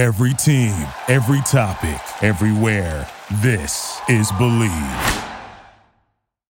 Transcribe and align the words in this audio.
Every 0.00 0.32
team, 0.32 0.88
every 1.08 1.42
topic, 1.42 2.00
everywhere. 2.22 3.06
This 3.42 4.00
is 4.08 4.32
Bleav. 4.32 5.26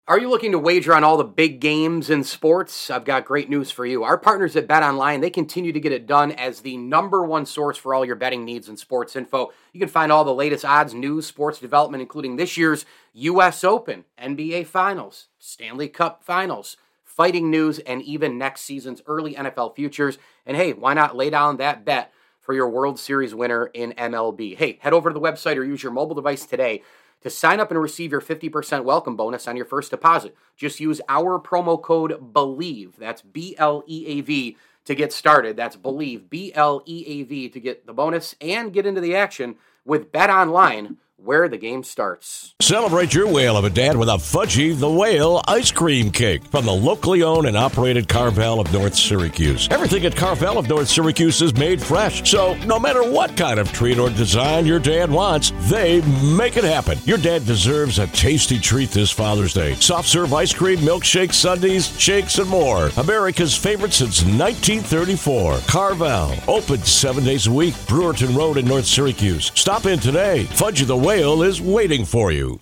Are 0.06 0.20
you 0.20 0.30
looking 0.30 0.52
to 0.52 0.60
wager 0.60 0.94
on 0.94 1.06
all 1.06 1.16
the 1.16 1.24
big 1.24 1.62
games 1.62 2.10
in 2.10 2.26
sports? 2.26 2.90
I've 2.90 3.06
got 3.06 3.24
great 3.24 3.50
news 3.50 3.72
for 3.72 3.86
you. 3.86 4.04
Our 4.04 4.18
partners 4.18 4.58
at 4.58 4.68
Bet 4.68 4.84
Online, 4.84 5.22
they 5.22 5.30
continue 5.30 5.72
to 5.72 5.80
get 5.80 5.94
it 5.94 6.06
done 6.06 6.34
as 6.34 6.60
the 6.60 6.76
number 6.76 7.24
one 7.24 7.46
source 7.46 7.78
for 7.78 7.94
all 7.94 8.04
your 8.04 8.18
betting 8.18 8.44
needs 8.44 8.68
and 8.68 8.78
sports 8.78 9.16
info. 9.16 9.54
You 9.72 9.80
can 9.80 9.88
find 9.88 10.12
all 10.12 10.26
the 10.26 10.34
latest 10.34 10.66
odds, 10.66 10.94
news, 10.94 11.26
sports 11.26 11.58
development, 11.58 12.02
including 12.02 12.36
this 12.36 12.58
year's 12.58 12.86
US 13.14 13.64
Open, 13.64 14.04
NBA 14.22 14.68
Finals, 14.68 15.30
Stanley 15.40 15.88
Cup 15.88 16.22
Finals, 16.22 16.76
fighting 17.06 17.50
news, 17.50 17.80
and 17.80 18.02
even 18.02 18.38
next 18.38 18.64
season's 18.64 19.02
early 19.08 19.36
NFL 19.36 19.74
futures. 19.74 20.18
And 20.46 20.58
hey, 20.58 20.74
why 20.74 20.94
not 20.94 21.16
lay 21.16 21.30
down 21.30 21.56
that 21.56 21.86
bet 21.86 22.12
for 22.48 22.54
your 22.54 22.70
World 22.70 22.98
Series 22.98 23.36
winner 23.36 23.66
in 23.74 23.92
MLB? 23.98 24.56
Hey, 24.56 24.80
head 24.82 24.94
over 24.94 25.10
to 25.10 25.14
the 25.14 25.20
website 25.20 25.58
or 25.58 25.66
use 25.66 25.84
your 25.84 25.92
mobile 25.92 26.16
device 26.16 26.46
today 26.46 26.82
to 27.20 27.30
sign 27.30 27.60
up 27.60 27.72
and 27.72 27.82
receive 27.82 28.10
your 28.10 28.22
50% 28.22 28.86
welcome 28.86 29.18
bonus 29.18 29.50
on 29.50 29.58
your 29.58 29.66
first 29.66 29.92
deposit. 29.92 30.34
Just 30.56 30.80
use 30.80 31.02
our 31.10 31.40
promo 31.40 31.80
code 31.80 32.34
BLEAV, 32.34 32.96
that's 32.96 33.22
B 33.22 33.54
L 33.58 33.84
E 33.86 34.06
A 34.08 34.22
V, 34.22 34.56
to 34.86 34.96
get 34.96 35.12
started. 35.12 35.58
That's 35.58 35.76
BLEAV, 35.76 36.30
B 36.30 36.54
L 36.56 36.82
E 36.86 37.04
A 37.06 37.24
V, 37.24 37.50
to 37.50 37.60
get 37.60 37.86
the 37.86 37.92
bonus 37.92 38.34
and 38.40 38.72
get 38.72 38.86
into 38.86 39.02
the 39.02 39.14
action 39.14 39.58
with 39.84 40.14
Bet 40.14 40.30
Online 40.30 40.96
where 41.18 41.50
the 41.50 41.58
game 41.58 41.84
starts. 41.84 42.54
Celebrate 42.62 43.14
your 43.14 43.28
whale 43.28 43.58
of 43.58 43.66
a 43.66 43.70
dad 43.70 43.98
with 43.98 44.08
a 44.08 44.18
Fudgy 44.18 44.78
the 44.78 44.90
Whale 44.90 45.42
ice 45.48 45.72
cream 45.72 46.12
cake 46.12 46.44
from 46.46 46.66
the 46.66 46.72
locally 46.72 47.24
owned 47.24 47.48
and 47.48 47.58
operated 47.58 48.08
Carvel 48.08 48.60
of 48.60 48.72
North 48.72 48.96
Syracuse. 48.96 49.68
Everything 49.72 50.06
at 50.06 50.16
Carvel 50.16 50.60
of 50.60 50.70
North 50.70 50.88
Syracuse 50.88 51.42
is 51.42 51.56
made 51.56 51.82
fresh, 51.82 52.30
so 52.30 52.54
no 52.66 52.80
matter 52.80 53.10
what 53.10 53.36
kind 53.36 53.60
of 53.60 53.72
treat 53.72 53.98
or 53.98 54.10
design 54.12 54.66
your 54.66 54.80
dad 54.80 55.10
wants, 55.10 55.52
they 55.70 56.02
make 56.36 56.56
it 56.56 56.64
happen. 56.64 57.00
Your 57.06 57.18
dad 57.18 57.46
deserves 57.46 58.00
a 58.00 58.08
tasty 58.08 58.60
treat 58.60 58.92
this 58.92 59.12
Father's 59.12 59.54
Day. 59.54 59.74
Soft 59.76 60.08
serve 60.08 60.34
ice 60.34 60.54
cream, 60.54 60.80
milkshakes, 60.80 61.34
sundaes, 61.34 62.00
shakes, 62.00 62.38
and 62.38 62.50
more. 62.50 62.92
America's 62.98 63.56
favorite 63.56 63.94
since 63.94 64.22
1934. 64.22 65.60
Carvel, 65.68 66.36
open 66.48 66.78
seven 66.84 67.24
days 67.24 67.48
a 67.48 67.52
week. 67.52 67.74
Brewerton 67.88 68.36
Road 68.36 68.58
in 68.58 68.66
North 68.66 68.86
Syracuse. 68.86 69.52
Stop 69.56 69.86
in 69.88 70.00
today. 70.00 70.46
Fudgy 70.52 70.86
the 70.86 70.96
whale 70.96 71.07
is 71.10 71.62
waiting 71.62 72.04
for 72.04 72.34
you. 72.34 72.60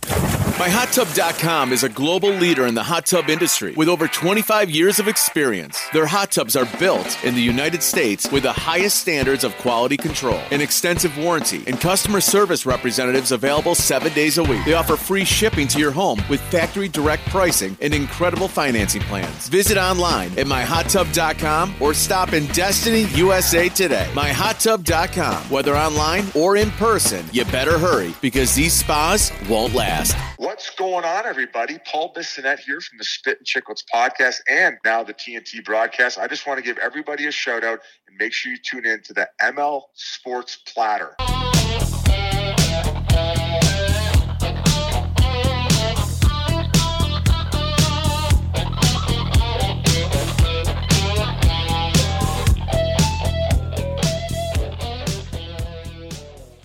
MyHotTub.com 0.56 1.74
is 1.74 1.84
a 1.84 1.90
global 1.90 2.30
leader 2.30 2.66
in 2.66 2.76
the 2.76 2.84
hot 2.84 3.06
tub 3.06 3.30
industry 3.30 3.74
with 3.74 3.90
over 3.90 4.08
25 4.08 4.70
years 4.70 5.00
of 5.00 5.10
experience. 5.10 5.86
Their 5.92 6.06
hot 6.06 6.32
tubs 6.32 6.56
are 6.56 6.68
built 6.80 7.26
in 7.26 7.36
the 7.36 7.42
United 7.42 7.84
States 7.84 8.32
with 8.32 8.44
the 8.44 8.54
highest 8.54 9.02
standards 9.02 9.44
of 9.44 9.58
quality 9.58 9.98
control, 9.98 10.40
an 10.52 10.62
extensive 10.62 11.18
warranty, 11.18 11.62
and 11.68 11.78
customer 11.82 12.22
service 12.22 12.66
representatives 12.66 13.34
available 13.34 13.76
seven 13.76 14.14
days 14.14 14.38
a 14.38 14.44
week. 14.44 14.64
They 14.64 14.76
offer 14.76 14.96
free 14.96 15.26
shipping 15.26 15.68
to 15.68 15.78
your 15.78 15.92
home 15.92 16.22
with 16.30 16.40
factory 16.44 16.88
direct 16.88 17.26
pricing 17.26 17.76
and 17.82 17.94
incredible 17.94 18.48
financing 18.48 19.02
plans. 19.02 19.50
Visit 19.50 19.78
online 19.78 20.32
at 20.40 20.48
MyHotTub.com 20.48 21.76
or 21.82 21.94
stop 21.94 22.32
in 22.32 22.46
Destiny, 22.54 23.08
USA 23.16 23.68
today. 23.68 24.10
MyHotTub.com. 24.14 25.44
Whether 25.50 25.76
online 25.76 26.24
or 26.34 26.56
in 26.56 26.72
person, 26.72 27.26
you 27.34 27.44
better 27.46 27.78
hurry 27.78 28.14
because 28.22 28.35
these 28.36 28.74
spas 28.74 29.32
won't 29.48 29.74
last. 29.74 30.14
What's 30.36 30.70
going 30.72 31.06
on, 31.06 31.26
everybody? 31.26 31.78
Paul 31.90 32.14
Bissonnette 32.14 32.60
here 32.60 32.82
from 32.82 32.98
the 32.98 33.06
Spit 33.06 33.38
and 33.38 33.48
Chicklets 33.48 33.82
podcast 33.94 34.42
and 34.50 34.76
now 34.84 35.04
the 35.04 35.14
TNT 35.14 35.64
broadcast. 35.64 36.18
I 36.20 36.28
just 36.28 36.46
want 36.46 36.58
to 36.58 36.64
give 36.64 36.78
everybody 36.80 37.28
a 37.28 37.32
shout 37.32 37.64
out 37.64 37.80
and 38.10 38.18
make 38.18 38.34
sure 38.34 38.52
you 38.52 38.58
tune 38.58 38.86
in 38.86 39.02
to 39.04 39.14
the 39.14 39.30
ML 39.42 39.84
Sports 39.94 40.58
Platter. 40.68 41.16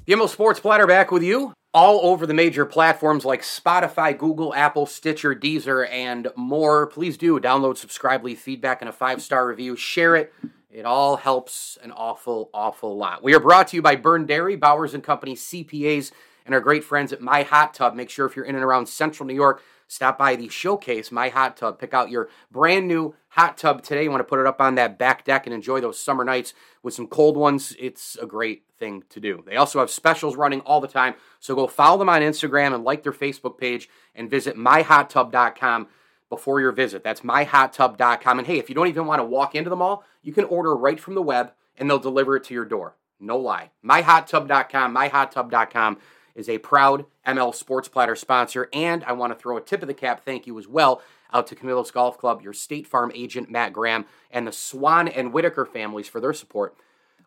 The 0.05 0.17
ML 0.17 0.29
Sports 0.29 0.59
Platter 0.59 0.89
back 0.89 1.13
with 1.13 1.23
you 1.23 1.53
all 1.73 2.01
over 2.05 2.27
the 2.27 2.35
major 2.35 2.67
platforms 2.67 3.25
like 3.25 3.43
Spotify, 3.43 4.17
Google, 4.17 4.55
Apple, 4.55 4.87
Stitcher, 4.87 5.35
Deezer, 5.35 5.89
and 5.91 6.29
more. 6.35 6.87
Please 6.89 7.17
do 7.17 7.39
download, 7.39 7.77
subscribe, 7.77 8.25
leave 8.25 8.41
feedback, 8.41 8.83
and 8.83 8.89
a 8.89 8.93
five 8.93 9.23
star 9.23 9.47
review. 9.47 9.77
Share 9.77 10.17
it. 10.17 10.33
It 10.71 10.85
all 10.85 11.17
helps 11.17 11.79
an 11.83 11.91
awful, 11.93 12.51
awful 12.55 12.97
lot. 12.97 13.23
We 13.23 13.35
are 13.35 13.41
brought 13.41 13.69
to 13.69 13.77
you 13.77 13.83
by 13.83 13.97
Byrne 13.97 14.27
Dairy, 14.27 14.57
Bowers 14.57 14.95
and 14.95 15.03
Company, 15.03 15.35
CPAs, 15.35 16.13
and 16.47 16.55
our 16.55 16.61
great 16.61 16.85
friends 16.85 17.13
at 17.13 17.21
My 17.21 17.43
Hot 17.43 17.75
Tub. 17.75 17.95
Make 17.95 18.11
sure 18.11 18.27
if 18.27 18.37
you're 18.37 18.45
in 18.45 18.55
and 18.55 18.65
around 18.65 18.87
Central 18.87 19.27
New 19.27 19.35
York, 19.35 19.63
stop 19.89 20.19
by 20.19 20.37
the 20.37 20.49
showcase, 20.49 21.11
My 21.11 21.29
Hot 21.29 21.57
Tub. 21.57 21.79
Pick 21.79 21.93
out 21.93 22.11
your 22.11 22.29
brand 22.51 22.87
new 22.87 23.15
hot 23.31 23.59
tub 23.59 23.83
today. 23.83 24.05
You 24.05 24.11
want 24.11 24.21
to 24.21 24.25
put 24.25 24.41
it 24.41 24.47
up 24.47 24.61
on 24.61 24.77
that 24.77 24.99
back 24.99 25.25
deck 25.25 25.47
and 25.47 25.55
enjoy 25.55 25.81
those 25.81 25.99
summer 25.99 26.25
nights 26.25 26.55
with 26.83 26.95
some 26.95 27.07
cold 27.07 27.37
ones. 27.37 27.75
It's 27.79 28.17
a 28.17 28.27
great 28.27 28.65
thing 28.81 29.05
to 29.11 29.21
do. 29.21 29.45
They 29.47 29.57
also 29.57 29.79
have 29.79 29.91
specials 29.91 30.35
running 30.35 30.61
all 30.63 30.81
the 30.81 30.89
time. 30.89 31.15
So 31.39 31.55
go 31.55 31.69
follow 31.69 31.99
them 31.99 32.09
on 32.09 32.23
Instagram 32.23 32.75
and 32.75 32.83
like 32.83 33.05
their 33.05 33.13
Facebook 33.13 33.59
page 33.59 33.89
and 34.17 34.29
visit 34.29 34.57
myhottub.com 34.57 35.87
before 36.29 36.61
your 36.61 36.73
visit. 36.73 37.05
That's 37.05 37.21
myhottub.com. 37.21 38.39
And 38.39 38.47
hey, 38.47 38.59
if 38.59 38.69
you 38.69 38.75
don't 38.75 38.89
even 38.89 39.07
want 39.07 39.21
to 39.21 39.25
walk 39.25 39.55
into 39.55 39.71
the 39.71 39.77
mall, 39.77 40.05
you 40.23 40.33
can 40.33 40.45
order 40.45 40.75
right 40.75 40.99
from 40.99 41.15
the 41.15 41.23
web 41.23 41.53
and 41.77 41.89
they'll 41.89 41.99
deliver 41.99 42.37
it 42.37 42.45
to 42.45 42.55
your 42.55 42.65
door. 42.65 42.97
No 43.21 43.37
lie. 43.37 43.71
Myhottub.com, 43.85 44.95
myhottub.com 44.95 45.99
is 46.35 46.49
a 46.49 46.59
proud 46.59 47.05
ML 47.27 47.55
Sports 47.55 47.89
Platter 47.89 48.17
sponsor. 48.17 48.69
And 48.73 49.05
I 49.05 49.13
want 49.13 49.33
to 49.33 49.39
throw 49.39 49.57
a 49.57 49.61
tip 49.61 49.83
of 49.83 49.89
the 49.89 49.95
cap 49.95 50.25
thank 50.25 50.47
you 50.47 50.59
as 50.59 50.67
well 50.67 51.03
out 51.33 51.47
to 51.49 51.55
Camillus 51.55 51.93
Golf 51.93 52.19
Club, 52.19 52.43
your 52.43 52.53
State 52.53 52.87
Farm 52.87 53.13
agent, 53.15 53.51
Matt 53.51 53.73
Graham, 53.73 54.07
and 54.31 54.47
the 54.47 54.53
Swan 54.53 55.07
and 55.07 55.33
Whitaker 55.33 55.65
families 55.65 56.09
for 56.09 56.21
their 56.21 56.33
support 56.33 56.75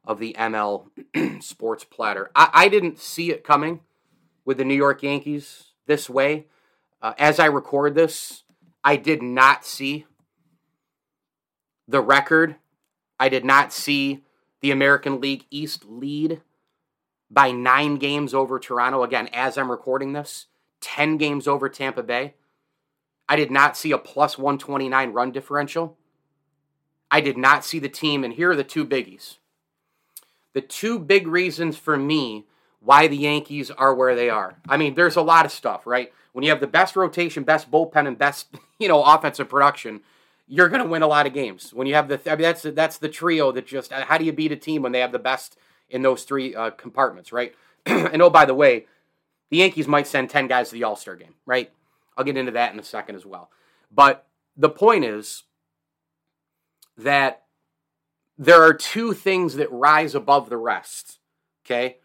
of 0.06 0.20
the 0.20 0.36
ML 0.38 0.88
Sports 1.42 1.84
Platter. 1.84 2.30
I, 2.36 2.50
I, 2.54 2.70
didn't 2.70 3.00
see 3.00 3.32
it 3.32 3.44
coming 3.44 3.80
with 4.46 4.58
the 4.58 4.66
New 4.66 4.76
York 4.76 5.02
Yankees 5.04 5.72
this 5.86 6.10
way. 6.10 6.48
Uh, 7.02 7.14
as 7.18 7.40
I 7.40 7.46
record 7.46 7.96
this, 7.96 8.44
I 8.84 8.98
did 8.98 9.22
not 9.22 9.66
see 9.66 10.06
the 11.88 12.02
record. 12.02 12.58
I 13.20 13.30
did 13.30 13.46
not 13.46 13.72
see 13.72 14.24
the 14.62 14.72
American 14.72 15.22
League 15.22 15.46
East 15.50 15.86
lead 15.86 16.42
by 17.30 17.52
nine 17.52 17.96
games 17.96 18.34
over 18.34 18.60
Toronto. 18.60 19.04
Again, 19.04 19.30
as 19.34 19.58
I'm 19.58 19.72
recording 19.72 20.14
this, 20.14 20.48
10 20.82 21.18
games 21.18 21.48
over 21.48 21.70
Tampa 21.70 22.04
Bay. 22.04 22.36
I 23.28 23.36
did 23.36 23.52
not 23.52 23.78
see 23.78 23.92
a 23.92 23.98
plus 23.98 24.38
129 24.38 25.12
run 25.12 25.32
differential. 25.32 25.98
I 27.10 27.22
did 27.22 27.38
not 27.38 27.64
see 27.64 27.80
the 27.80 27.90
team, 27.90 28.24
and 28.24 28.34
here 28.34 28.52
are 28.52 28.56
the 28.56 28.64
two 28.64 28.86
biggies. 28.86 29.38
The 30.54 30.62
two 30.62 31.00
big 31.00 31.28
reasons 31.28 31.78
for 31.78 31.98
me 31.98 32.46
why 32.80 33.08
the 33.08 33.18
Yankees 33.18 33.72
are 33.72 33.96
where 33.96 34.16
they 34.16 34.30
are. 34.30 34.58
I 34.68 34.78
mean, 34.78 34.96
there's 34.96 35.16
a 35.16 35.22
lot 35.22 35.46
of 35.46 35.52
stuff, 35.52 35.88
right? 35.88 36.12
When 36.34 36.44
you 36.44 36.50
have 36.50 36.60
the 36.60 36.68
best 36.68 36.96
rotation, 36.96 37.44
best 37.44 37.72
bullpen, 37.72 38.08
and 38.08 38.18
best, 38.18 38.48
you 38.80 38.88
know, 38.88 39.04
offensive 39.04 39.50
production, 39.50 40.02
you're 40.48 40.70
going 40.70 40.82
to 40.82 40.88
win 40.88 41.02
a 41.02 41.08
lot 41.08 41.26
of 41.26 41.34
games. 41.34 41.74
When 41.74 41.88
you 41.88 41.96
have 41.96 42.10
the, 42.10 42.20
I 42.30 42.36
mean, 42.36 42.44
that's 42.44 42.64
that's 42.64 42.98
the 42.98 43.10
trio 43.10 43.52
that 43.54 43.66
just. 43.66 43.92
How 43.92 44.18
do 44.18 44.26
you 44.26 44.34
beat 44.34 44.52
a 44.52 44.58
team 44.58 44.82
when 44.82 44.92
they 44.92 45.00
have 45.00 45.12
the 45.12 45.20
best 45.20 45.58
in 45.90 46.02
those 46.02 46.24
three 46.24 46.54
uh, 46.54 46.72
compartments, 46.72 47.32
right? 47.32 47.56
and 47.86 48.22
oh, 48.22 48.30
by 48.30 48.46
the 48.46 48.54
way, 48.54 48.86
the 49.50 49.58
Yankees 49.58 49.88
might 49.88 50.08
send 50.08 50.30
ten 50.30 50.48
guys 50.48 50.70
to 50.70 50.76
the 50.76 50.84
All 50.84 50.96
Star 50.96 51.16
game, 51.16 51.36
right? 51.46 51.72
I'll 52.18 52.26
get 52.26 52.38
into 52.38 52.52
that 52.52 52.74
in 52.74 52.80
a 52.80 52.84
second 52.84 53.16
as 53.16 53.26
well. 53.26 53.50
But 53.92 54.28
the 54.58 54.70
point 54.70 55.06
is 55.06 55.44
that 56.98 57.43
there 58.38 58.62
are 58.62 58.74
two 58.74 59.14
things 59.14 59.56
that 59.56 59.72
rise 59.72 60.16
above 60.16 60.50
the 60.50 60.58
rest, 60.58 61.20
okay? 61.66 61.98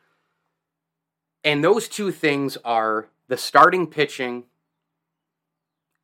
And 1.44 1.62
those 1.62 1.88
two 1.88 2.10
things 2.10 2.56
are 2.64 3.08
the 3.28 3.36
starting 3.36 3.86
pitching 3.86 4.44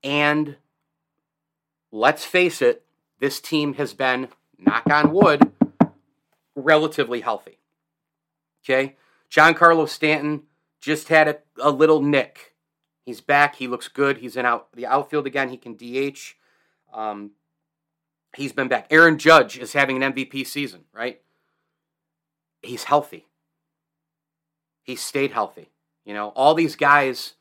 and 0.03 0.57
let's 1.91 2.25
face 2.25 2.61
it, 2.61 2.85
this 3.21 3.41
team 3.41 3.75
has 3.75 3.95
been, 3.95 4.29
knock 4.59 4.87
on 4.91 5.13
wood, 5.13 5.53
relatively 6.55 7.23
healthy. 7.23 7.59
Okay? 8.65 8.97
Giancarlo 9.31 9.89
Stanton 9.89 10.43
just 10.81 11.09
had 11.09 11.29
a, 11.29 11.39
a 11.59 11.71
little 11.71 12.03
nick 12.03 12.55
He's 13.05 13.21
back. 13.21 13.57
He 13.57 13.69
looks 13.69 13.89
good. 13.89 14.19
He's 14.19 14.37
in 14.37 14.47
out 14.47 14.73
the 14.73 14.87
outfield 14.87 15.27
again. 15.27 15.51
He 15.51 15.59
can 15.59 15.75
DH. 15.75 16.37
Um, 16.93 17.33
he's 18.37 18.53
been 18.53 18.69
back. 18.69 18.87
Aaron 18.91 19.19
Judge 19.19 19.59
is 19.59 19.73
having 19.73 20.03
an 20.03 20.13
MVP 20.13 20.47
season, 20.47 20.85
right? 20.93 21.21
He's 22.63 22.85
healthy. 22.85 23.27
He's 24.83 25.01
stayed 25.01 25.33
healthy. 25.33 25.71
You 26.05 26.15
know, 26.15 26.29
all 26.31 26.55
these 26.55 26.77
guys 26.77 27.35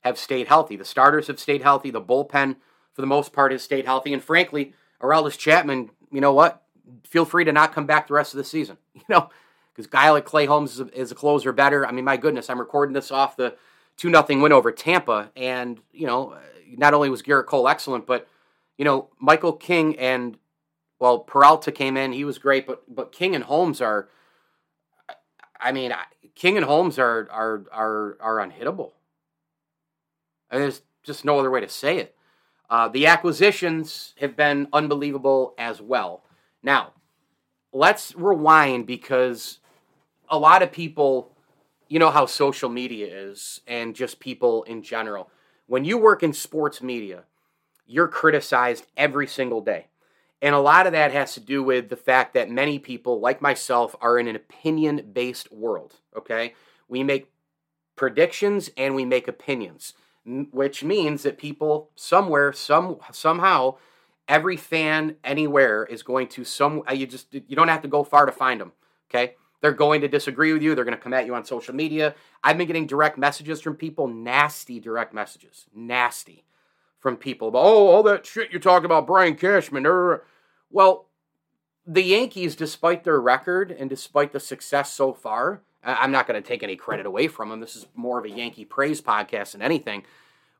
have 0.00 0.18
stayed 0.18 0.48
healthy. 0.48 0.76
The 0.76 0.84
starters 0.84 1.28
have 1.28 1.38
stayed 1.38 1.62
healthy. 1.62 1.90
The 1.90 2.00
bullpen, 2.00 2.56
for 2.92 3.00
the 3.00 3.06
most 3.06 3.32
part, 3.32 3.52
has 3.52 3.62
stayed 3.62 3.84
healthy. 3.84 4.12
And 4.12 4.22
frankly, 4.22 4.74
Aroldis 5.00 5.38
Chapman, 5.38 5.90
you 6.10 6.20
know 6.20 6.32
what? 6.32 6.62
Feel 7.04 7.24
free 7.24 7.44
to 7.44 7.52
not 7.52 7.72
come 7.72 7.86
back 7.86 8.08
the 8.08 8.14
rest 8.14 8.34
of 8.34 8.38
the 8.38 8.44
season. 8.44 8.76
You 8.94 9.02
know, 9.08 9.30
because 9.72 9.86
guy 9.88 10.10
like 10.10 10.24
Clay 10.24 10.46
Holmes 10.46 10.74
is 10.74 10.80
a, 10.80 10.98
is 10.98 11.10
a 11.10 11.14
closer 11.14 11.50
better. 11.52 11.86
I 11.86 11.92
mean, 11.92 12.04
my 12.04 12.16
goodness, 12.16 12.48
I'm 12.48 12.60
recording 12.60 12.92
this 12.92 13.10
off 13.10 13.36
the 13.36 13.56
two 13.96 14.10
nothing 14.10 14.40
win 14.40 14.52
over 14.52 14.70
Tampa, 14.70 15.30
and 15.34 15.80
you 15.92 16.06
know, 16.06 16.36
not 16.76 16.94
only 16.94 17.10
was 17.10 17.22
Gerrit 17.22 17.46
Cole 17.46 17.68
excellent, 17.68 18.06
but 18.06 18.28
you 18.82 18.84
know, 18.84 19.10
Michael 19.20 19.52
King 19.52 19.96
and 19.96 20.36
well, 20.98 21.20
Peralta 21.20 21.70
came 21.70 21.96
in, 21.96 22.12
he 22.12 22.24
was 22.24 22.38
great, 22.38 22.66
but 22.66 22.82
but 22.92 23.12
King 23.12 23.36
and 23.36 23.44
Holmes 23.44 23.80
are, 23.80 24.08
I 25.60 25.70
mean, 25.70 25.92
King 26.34 26.56
and 26.56 26.66
Holmes 26.66 26.98
are 26.98 27.28
are 27.30 27.64
are 27.70 28.18
are 28.20 28.36
unhittable. 28.44 28.90
And 30.50 30.60
there's 30.60 30.82
just 31.04 31.24
no 31.24 31.38
other 31.38 31.48
way 31.48 31.60
to 31.60 31.68
say 31.68 31.98
it. 31.98 32.16
Uh, 32.68 32.88
the 32.88 33.06
acquisitions 33.06 34.14
have 34.18 34.36
been 34.36 34.66
unbelievable 34.72 35.54
as 35.56 35.80
well. 35.80 36.24
Now, 36.60 36.92
let's 37.72 38.16
rewind 38.16 38.88
because 38.88 39.60
a 40.28 40.40
lot 40.40 40.60
of 40.60 40.72
people, 40.72 41.30
you 41.86 42.00
know 42.00 42.10
how 42.10 42.26
social 42.26 42.68
media 42.68 43.06
is 43.08 43.60
and 43.68 43.94
just 43.94 44.18
people 44.18 44.64
in 44.64 44.82
general. 44.82 45.30
When 45.68 45.84
you 45.84 45.98
work 45.98 46.24
in 46.24 46.32
sports 46.32 46.82
media, 46.82 47.26
you're 47.86 48.08
criticized 48.08 48.86
every 48.96 49.26
single 49.26 49.60
day. 49.60 49.86
And 50.40 50.56
a 50.56 50.60
lot 50.60 50.86
of 50.86 50.92
that 50.92 51.12
has 51.12 51.34
to 51.34 51.40
do 51.40 51.62
with 51.62 51.88
the 51.88 51.96
fact 51.96 52.34
that 52.34 52.50
many 52.50 52.80
people, 52.80 53.20
like 53.20 53.40
myself, 53.40 53.94
are 54.00 54.18
in 54.18 54.26
an 54.26 54.34
opinion 54.34 55.10
based 55.12 55.52
world. 55.52 55.94
Okay? 56.16 56.54
We 56.88 57.04
make 57.04 57.30
predictions 57.94 58.68
and 58.76 58.96
we 58.96 59.04
make 59.04 59.28
opinions, 59.28 59.94
which 60.24 60.82
means 60.82 61.22
that 61.22 61.38
people 61.38 61.90
somewhere, 61.94 62.52
some 62.52 62.98
somehow, 63.12 63.76
every 64.26 64.56
fan 64.56 65.16
anywhere 65.22 65.84
is 65.84 66.02
going 66.02 66.26
to 66.28 66.44
some. 66.44 66.82
Uh, 66.88 66.92
you 66.92 67.06
just 67.06 67.32
you 67.32 67.54
don't 67.54 67.68
have 67.68 67.82
to 67.82 67.88
go 67.88 68.02
far 68.02 68.26
to 68.26 68.32
find 68.32 68.60
them. 68.60 68.72
Okay? 69.08 69.36
They're 69.60 69.70
going 69.70 70.00
to 70.00 70.08
disagree 70.08 70.52
with 70.52 70.62
you. 70.62 70.74
They're 70.74 70.84
going 70.84 70.96
to 70.96 71.02
come 71.02 71.14
at 71.14 71.24
you 71.24 71.36
on 71.36 71.44
social 71.44 71.72
media. 71.72 72.16
I've 72.42 72.58
been 72.58 72.66
getting 72.66 72.88
direct 72.88 73.16
messages 73.16 73.60
from 73.60 73.76
people, 73.76 74.08
nasty 74.08 74.80
direct 74.80 75.14
messages, 75.14 75.66
nasty 75.72 76.44
from 77.02 77.16
people 77.16 77.48
about, 77.48 77.64
oh, 77.64 77.88
all 77.88 78.02
that 78.04 78.24
shit 78.24 78.52
you 78.52 78.60
talked 78.60 78.86
about 78.86 79.06
Brian 79.06 79.34
Cashman. 79.34 79.84
Er. 79.84 80.24
Well, 80.70 81.08
the 81.84 82.02
Yankees, 82.02 82.54
despite 82.54 83.02
their 83.02 83.20
record 83.20 83.72
and 83.72 83.90
despite 83.90 84.32
the 84.32 84.38
success 84.40 84.92
so 84.92 85.12
far, 85.12 85.62
I'm 85.82 86.12
not 86.12 86.28
going 86.28 86.40
to 86.40 86.48
take 86.48 86.62
any 86.62 86.76
credit 86.76 87.04
away 87.04 87.26
from 87.26 87.48
them. 87.48 87.58
This 87.58 87.74
is 87.74 87.86
more 87.96 88.20
of 88.20 88.24
a 88.24 88.30
Yankee 88.30 88.64
praise 88.64 89.00
podcast 89.00 89.52
than 89.52 89.62
anything, 89.62 90.04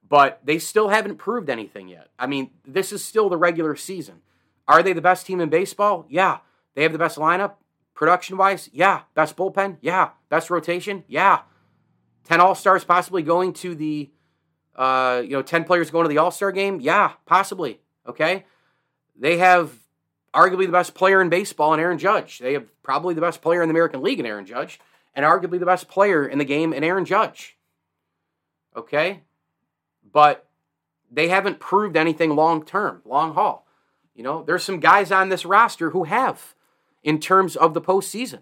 but 0.09 0.41
they 0.44 0.59
still 0.59 0.89
haven't 0.89 1.17
proved 1.17 1.49
anything 1.49 1.87
yet. 1.87 2.09
I 2.19 2.27
mean, 2.27 2.50
this 2.67 2.93
is 2.93 3.05
still 3.05 3.29
the 3.29 3.37
regular 3.37 3.77
season. 3.77 4.23
Are 4.67 4.83
they 4.83 4.93
the 4.93 5.00
best 5.00 5.25
team 5.25 5.41
in 5.41 5.49
baseball? 5.49 6.06
Yeah. 6.09 6.39
They 6.75 6.83
have 6.83 6.93
the 6.93 6.99
best 6.99 7.19
lineup? 7.19 7.55
Production 7.94 8.37
wise, 8.37 8.69
yeah. 8.73 9.03
Best 9.15 9.37
bullpen, 9.37 9.77
yeah. 9.81 10.11
Best 10.29 10.50
rotation, 10.50 11.05
yeah. 11.06 11.43
Ten 12.25 12.41
All 12.41 12.56
Stars 12.56 12.83
possibly 12.83 13.23
going 13.23 13.53
to 13.55 13.77
the, 13.77 14.11
uh, 14.76 15.22
you 15.24 15.30
know, 15.30 15.42
ten 15.42 15.64
players 15.64 15.90
going 15.90 16.04
to 16.04 16.08
the 16.08 16.19
All 16.19 16.30
Star 16.30 16.52
game, 16.52 16.80
yeah, 16.80 17.12
possibly. 17.26 17.80
Okay, 18.06 18.44
they 19.16 19.38
have 19.38 19.72
arguably 20.34 20.66
the 20.66 20.72
best 20.72 20.94
player 20.94 21.20
in 21.20 21.28
baseball 21.28 21.74
in 21.74 21.80
Aaron 21.80 21.98
Judge. 21.98 22.38
They 22.38 22.54
have 22.54 22.66
probably 22.82 23.14
the 23.14 23.20
best 23.20 23.42
player 23.42 23.62
in 23.62 23.69
the 23.69 23.72
American 23.72 24.02
League 24.02 24.20
in 24.20 24.26
Aaron 24.26 24.46
Judge, 24.46 24.80
and 25.14 25.24
arguably 25.24 25.58
the 25.58 25.66
best 25.66 25.88
player 25.88 26.26
in 26.26 26.38
the 26.38 26.44
game 26.44 26.72
in 26.72 26.84
Aaron 26.84 27.04
Judge. 27.04 27.56
Okay, 28.74 29.20
but 30.10 30.48
they 31.10 31.28
haven't 31.28 31.60
proved 31.60 31.96
anything 31.96 32.34
long 32.34 32.64
term, 32.64 33.02
long 33.04 33.34
haul. 33.34 33.66
You 34.14 34.22
know, 34.22 34.42
there's 34.42 34.64
some 34.64 34.80
guys 34.80 35.12
on 35.12 35.28
this 35.28 35.44
roster 35.44 35.90
who 35.90 36.04
have 36.04 36.54
in 37.02 37.19
terms 37.19 37.56
of 37.56 37.74
the 37.74 37.80
postseason. 37.80 38.40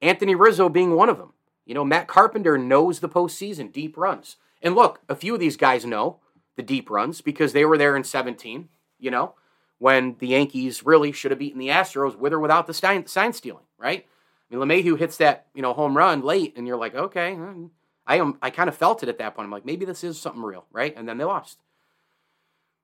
Anthony 0.00 0.34
Rizzo 0.34 0.68
being 0.68 0.94
one 0.94 1.08
of 1.08 1.18
them. 1.18 1.32
You 1.64 1.74
know, 1.74 1.84
Matt 1.84 2.08
Carpenter 2.08 2.58
knows 2.58 3.00
the 3.00 3.08
postseason, 3.08 3.72
deep 3.72 3.96
runs. 3.96 4.36
And 4.62 4.74
look, 4.74 5.00
a 5.08 5.16
few 5.16 5.34
of 5.34 5.40
these 5.40 5.56
guys 5.56 5.84
know 5.84 6.18
the 6.56 6.62
deep 6.62 6.90
runs 6.90 7.20
because 7.20 7.52
they 7.52 7.64
were 7.64 7.78
there 7.78 7.96
in 7.96 8.04
17, 8.04 8.68
you 8.98 9.10
know, 9.10 9.34
when 9.78 10.16
the 10.18 10.28
Yankees 10.28 10.84
really 10.84 11.12
should 11.12 11.32
have 11.32 11.38
beaten 11.40 11.58
the 11.58 11.68
Astros 11.68 12.16
with 12.16 12.32
or 12.32 12.38
without 12.38 12.66
the 12.66 12.74
sign, 12.74 13.06
sign 13.06 13.32
stealing, 13.32 13.64
right? 13.78 14.06
I 14.50 14.54
mean, 14.54 14.68
LeMahieu 14.68 14.98
hits 14.98 15.16
that, 15.16 15.46
you 15.54 15.62
know, 15.62 15.72
home 15.72 15.96
run 15.96 16.22
late, 16.22 16.54
and 16.56 16.66
you're 16.66 16.76
like, 16.76 16.94
okay, 16.94 17.34
hmm, 17.34 17.66
I 18.06 18.16
am. 18.16 18.38
I 18.42 18.50
kind 18.50 18.68
of 18.68 18.76
felt 18.76 19.02
it 19.02 19.08
at 19.08 19.18
that 19.18 19.34
point. 19.34 19.46
I'm 19.46 19.50
like, 19.50 19.64
maybe 19.64 19.84
this 19.84 20.04
is 20.04 20.20
something 20.20 20.42
real, 20.42 20.66
right? 20.70 20.94
And 20.96 21.08
then 21.08 21.18
they 21.18 21.24
lost. 21.24 21.58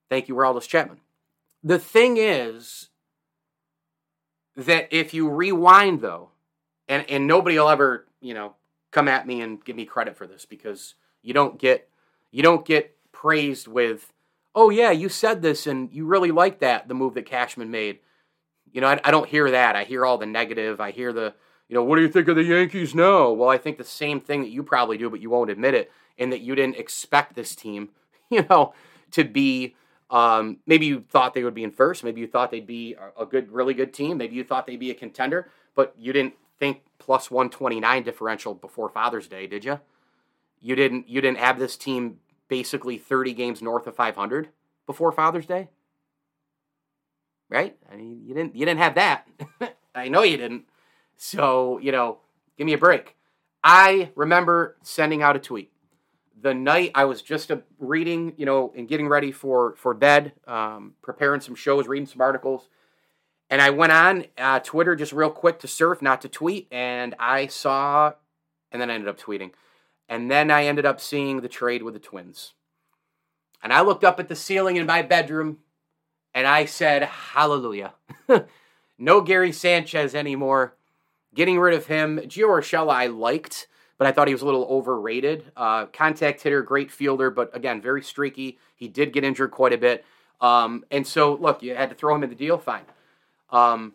Thank 0.09 0.29
you, 0.29 0.35
Aroldis 0.35 0.67
Chapman. 0.67 1.01
The 1.63 1.79
thing 1.79 2.17
is, 2.17 2.89
that 4.59 4.89
if 4.91 5.15
you 5.15 5.31
rewind 5.31 6.01
though, 6.01 6.31
and 6.89 7.09
and 7.09 7.27
nobody 7.27 7.59
will 7.59 7.69
ever 7.69 8.07
you 8.21 8.35
know 8.35 8.55
come 8.91 9.09
at 9.09 9.27
me 9.27 9.41
and 9.41 9.65
give 9.65 9.77
me 9.77 9.85
credit 9.85 10.17
for 10.17 10.27
this 10.27 10.45
because 10.45 10.95
you 11.23 11.35
don't 11.35 11.59
get 11.59 11.89
you 12.31 12.43
don't 12.43 12.65
get 12.65 12.97
praised 13.13 13.67
with 13.67 14.13
oh 14.55 14.71
yeah 14.71 14.91
you 14.91 15.09
said 15.09 15.43
this 15.43 15.67
and 15.67 15.93
you 15.93 16.05
really 16.05 16.31
like 16.31 16.61
that 16.61 16.89
the 16.89 16.95
move 16.95 17.15
that 17.15 17.27
Cashman 17.27 17.71
made. 17.71 18.01
You 18.73 18.81
know 18.81 18.89
I, 18.89 19.01
I 19.05 19.11
don't 19.11 19.29
hear 19.29 19.51
that. 19.51 19.77
I 19.77 19.85
hear 19.85 20.05
all 20.05 20.19
the 20.19 20.27
negative. 20.27 20.81
I 20.81 20.91
hear 20.91 21.13
the 21.13 21.35
you 21.69 21.75
know 21.75 21.83
what 21.83 21.97
do 21.97 22.03
you 22.03 22.09
think 22.09 22.29
of 22.29 22.37
the 22.37 22.45
Yankees 22.45 22.95
now? 22.95 23.31
Well 23.31 23.49
I 23.49 23.59
think 23.59 23.79
the 23.79 23.85
same 23.85 24.21
thing 24.21 24.43
that 24.43 24.51
you 24.51 24.63
probably 24.63 24.99
do, 24.99 25.11
but 25.11 25.21
you 25.21 25.31
won't 25.31 25.51
admit 25.51 25.75
it, 25.75 25.91
and 26.19 26.33
that 26.33 26.41
you 26.41 26.55
didn't 26.55 26.77
expect 26.77 27.35
this 27.35 27.55
team 27.55 27.91
you 28.31 28.47
know 28.49 28.75
to 29.13 29.25
be 29.25 29.75
um, 30.11 30.59
maybe 30.67 30.87
you 30.87 31.05
thought 31.11 31.35
they 31.35 31.45
would 31.45 31.55
be 31.55 31.65
in 31.65 31.71
first. 31.71 32.03
Maybe 32.03 32.21
you 32.21 32.27
thought 32.27 32.51
they'd 32.51 32.67
be 32.67 32.97
a 33.19 33.27
good, 33.27 33.53
really 33.53 33.75
good 33.75 33.93
team. 33.93 34.17
Maybe 34.17 34.37
you 34.37 34.45
thought 34.45 34.67
they'd 34.67 34.79
be 34.79 34.91
a 34.91 34.95
contender, 34.95 35.51
but 35.75 35.95
you 35.99 36.13
didn't 36.13 36.35
think 36.59 36.83
plus 36.99 37.31
129 37.31 38.03
differential 38.03 38.55
before 38.55 38.89
Father's 38.89 39.29
Day, 39.29 39.47
did 39.47 39.65
you? 39.65 39.81
You 40.61 40.75
didn't. 40.75 41.09
You 41.09 41.21
didn't 41.21 41.39
have 41.39 41.59
this 41.59 41.77
team 41.77 42.19
basically 42.49 42.99
30 42.99 43.33
games 43.35 43.63
north 43.63 43.87
of 43.87 43.95
500 43.95 44.49
before 44.87 45.13
Father's 45.13 45.47
Day, 45.47 45.69
right? 47.49 47.77
I 47.93 47.97
mean, 47.97 48.23
you 48.25 48.35
didn't. 48.35 48.57
You 48.57 48.67
didn't 48.67 48.81
have 48.81 48.95
that. 48.97 49.29
I 49.95 50.09
know 50.09 50.23
you 50.23 50.37
didn't. 50.37 50.65
So 51.17 51.79
you 51.79 51.93
know, 51.93 52.19
give 52.57 52.67
me 52.67 52.73
a 52.73 52.79
break. 52.79 53.17
I 53.63 54.11
remember 54.15 54.77
sending 54.83 55.23
out 55.23 55.37
a 55.37 55.41
tweet 55.41 55.73
the 56.41 56.55
night 56.55 56.93
I 56.95 57.05
was 57.05 57.23
just 57.23 57.51
reading, 57.79 58.35
you 58.37 58.47
know, 58.47 58.73
and 58.77 58.89
getting 58.89 59.09
ready 59.09 59.33
for 59.33 59.75
for 59.77 59.95
bed, 59.95 60.33
um, 60.47 60.95
preparing 61.03 61.41
some 61.41 61.55
shows, 61.55 61.87
reading 61.87 62.07
some 62.07 62.21
articles, 62.21 62.69
and 63.51 63.61
I 63.61 63.71
went 63.71 63.93
on 63.93 64.27
uh, 64.37 64.61
Twitter 64.61 64.95
just 64.95 65.13
real 65.13 65.31
quick 65.31 65.59
to 65.61 65.69
surf, 65.69 66.03
not 66.03 66.21
to 66.23 66.29
tweet, 66.29 66.69
and 66.71 67.15
I 67.19 67.47
saw, 67.47 68.13
and 68.71 68.81
then 68.81 68.91
I 68.91 68.95
ended 68.95 69.09
up 69.09 69.19
tweeting, 69.19 69.53
and 70.09 70.31
then 70.31 70.51
I 70.51 70.65
ended 70.65 70.87
up 70.87 71.01
seeing 71.01 71.41
the 71.41 71.49
trade 71.49 71.83
with 71.83 71.95
the 71.95 72.01
Twins, 72.01 72.55
and 73.63 73.73
I 73.73 73.81
looked 73.83 74.05
up 74.05 74.19
at 74.21 74.29
the 74.29 74.37
ceiling 74.37 74.77
in 74.77 74.87
my 74.87 75.03
bedroom, 75.03 75.59
and 76.35 76.47
I 76.47 76.65
said, 76.65 77.03
"Hallelujah." 77.03 77.95
no 78.99 79.21
Gary 79.21 79.53
Sanchez 79.53 80.15
anymore. 80.15 80.75
Getting 81.35 81.59
rid 81.59 81.75
of 81.75 81.87
him. 81.87 82.19
Gio 82.19 82.49
Urshela 82.49 82.93
I 82.93 83.07
liked 83.07 83.69
but 83.99 84.07
I 84.07 84.13
thought 84.13 84.29
he 84.29 84.35
was 84.35 84.43
a 84.43 84.47
little 84.47 84.65
overrated. 84.71 85.51
Uh, 85.57 85.87
contact 85.87 86.41
hitter, 86.43 86.63
great 86.63 86.91
fielder, 86.91 87.31
but 87.31 87.55
again, 87.55 87.83
very 87.83 88.03
streaky. 88.03 88.59
He 88.77 88.89
did 88.89 89.13
get 89.13 89.25
injured 89.25 89.51
quite 89.51 89.73
a 89.73 89.79
bit. 89.79 90.05
Um, 90.41 90.85
and 90.91 91.05
so, 91.05 91.35
look, 91.35 91.63
you 91.63 91.75
had 91.75 91.91
to 91.91 91.97
throw 91.97 92.15
him 92.15 92.23
in 92.23 92.31
the 92.31 92.37
deal, 92.37 92.59
fine. 92.59 92.85
Um, 93.51 93.95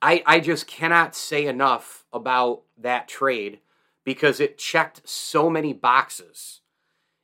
I, 0.00 0.22
I 0.24 0.38
just 0.38 0.68
cannot 0.68 1.16
say 1.16 1.46
enough 1.46 2.04
about 2.12 2.62
that 2.78 3.08
trade 3.08 3.58
because 4.04 4.40
it 4.40 4.58
checked 4.58 5.08
so 5.08 5.50
many 5.50 5.72
boxes. 5.72 6.60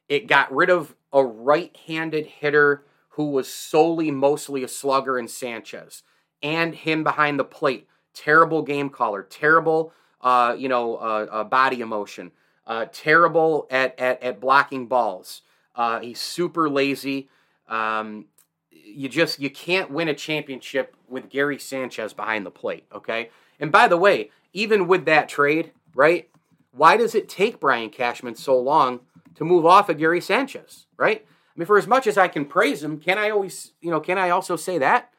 It 0.09 0.27
got 0.27 0.53
rid 0.53 0.71
of 0.71 0.95
a 1.13 1.25
right 1.25 1.77
handed 1.87 2.27
hitter 2.27 2.85
who 3.11 3.31
was 3.31 3.53
solely 3.53 4.11
mostly 4.11 4.65
a 4.65 4.69
slugger 4.69 5.19
in 5.19 5.29
Sanchez 5.29 6.03
and 6.43 6.75
him 6.75 7.05
behind 7.05 7.39
the 7.39 7.45
plate. 7.45 7.87
Terrible 8.15 8.63
game 8.63 8.91
caller, 8.91 9.23
terrible 9.23 9.93
uh, 10.21 10.55
you 10.59 10.69
know, 10.69 10.97
uh, 10.97 11.27
uh, 11.31 11.45
body 11.45 11.81
emotion. 11.81 12.33
Uh, 12.67 12.87
terrible 12.93 13.67
at, 13.71 13.99
at, 13.99 14.23
at 14.23 14.41
blocking 14.41 14.87
balls. 14.87 15.43
Uh, 15.75 15.99
he's 16.01 16.21
super 16.21 16.69
lazy. 16.69 17.29
Um, 17.69 18.27
you 18.71 19.09
just 19.09 19.41
you 19.41 19.51
can't 19.51 19.91
win 19.91 20.09
a 20.09 20.15
championship 20.15 20.95
with 21.09 21.29
Gary 21.29 21.59
Sanchez 21.59 22.13
behind 22.13 22.47
the 22.47 22.51
plate. 22.51 22.85
Okay. 22.93 23.31
And 23.59 23.73
by 23.73 23.89
the 23.89 23.97
way, 23.97 24.31
even 24.53 24.87
with 24.87 25.05
that 25.07 25.29
trade, 25.29 25.73
right? 25.95 26.29
Why 26.73 26.97
does 26.97 27.15
it 27.15 27.29
take 27.29 27.61
Brian 27.61 27.91
Cashman 27.91 28.35
so 28.35 28.59
long 28.59 29.00
to 29.35 29.45
move 29.45 29.67
off 29.67 29.89
of 29.89 29.99
Gary 29.99 30.21
Sanchez? 30.21 30.87
Right. 30.97 31.25
I 31.27 31.59
mean, 31.59 31.67
for 31.67 31.79
as 31.79 31.87
much 31.87 32.07
as 32.07 32.17
I 32.17 32.29
can 32.29 32.45
praise 32.45 32.83
him, 32.83 33.00
can 33.00 33.19
I 33.19 33.31
always, 33.31 33.73
you 33.81 33.91
know, 33.91 34.00
can 34.00 34.19
I 34.19 34.31
also 34.31 34.57
say 34.57 34.79
that? 34.79 35.11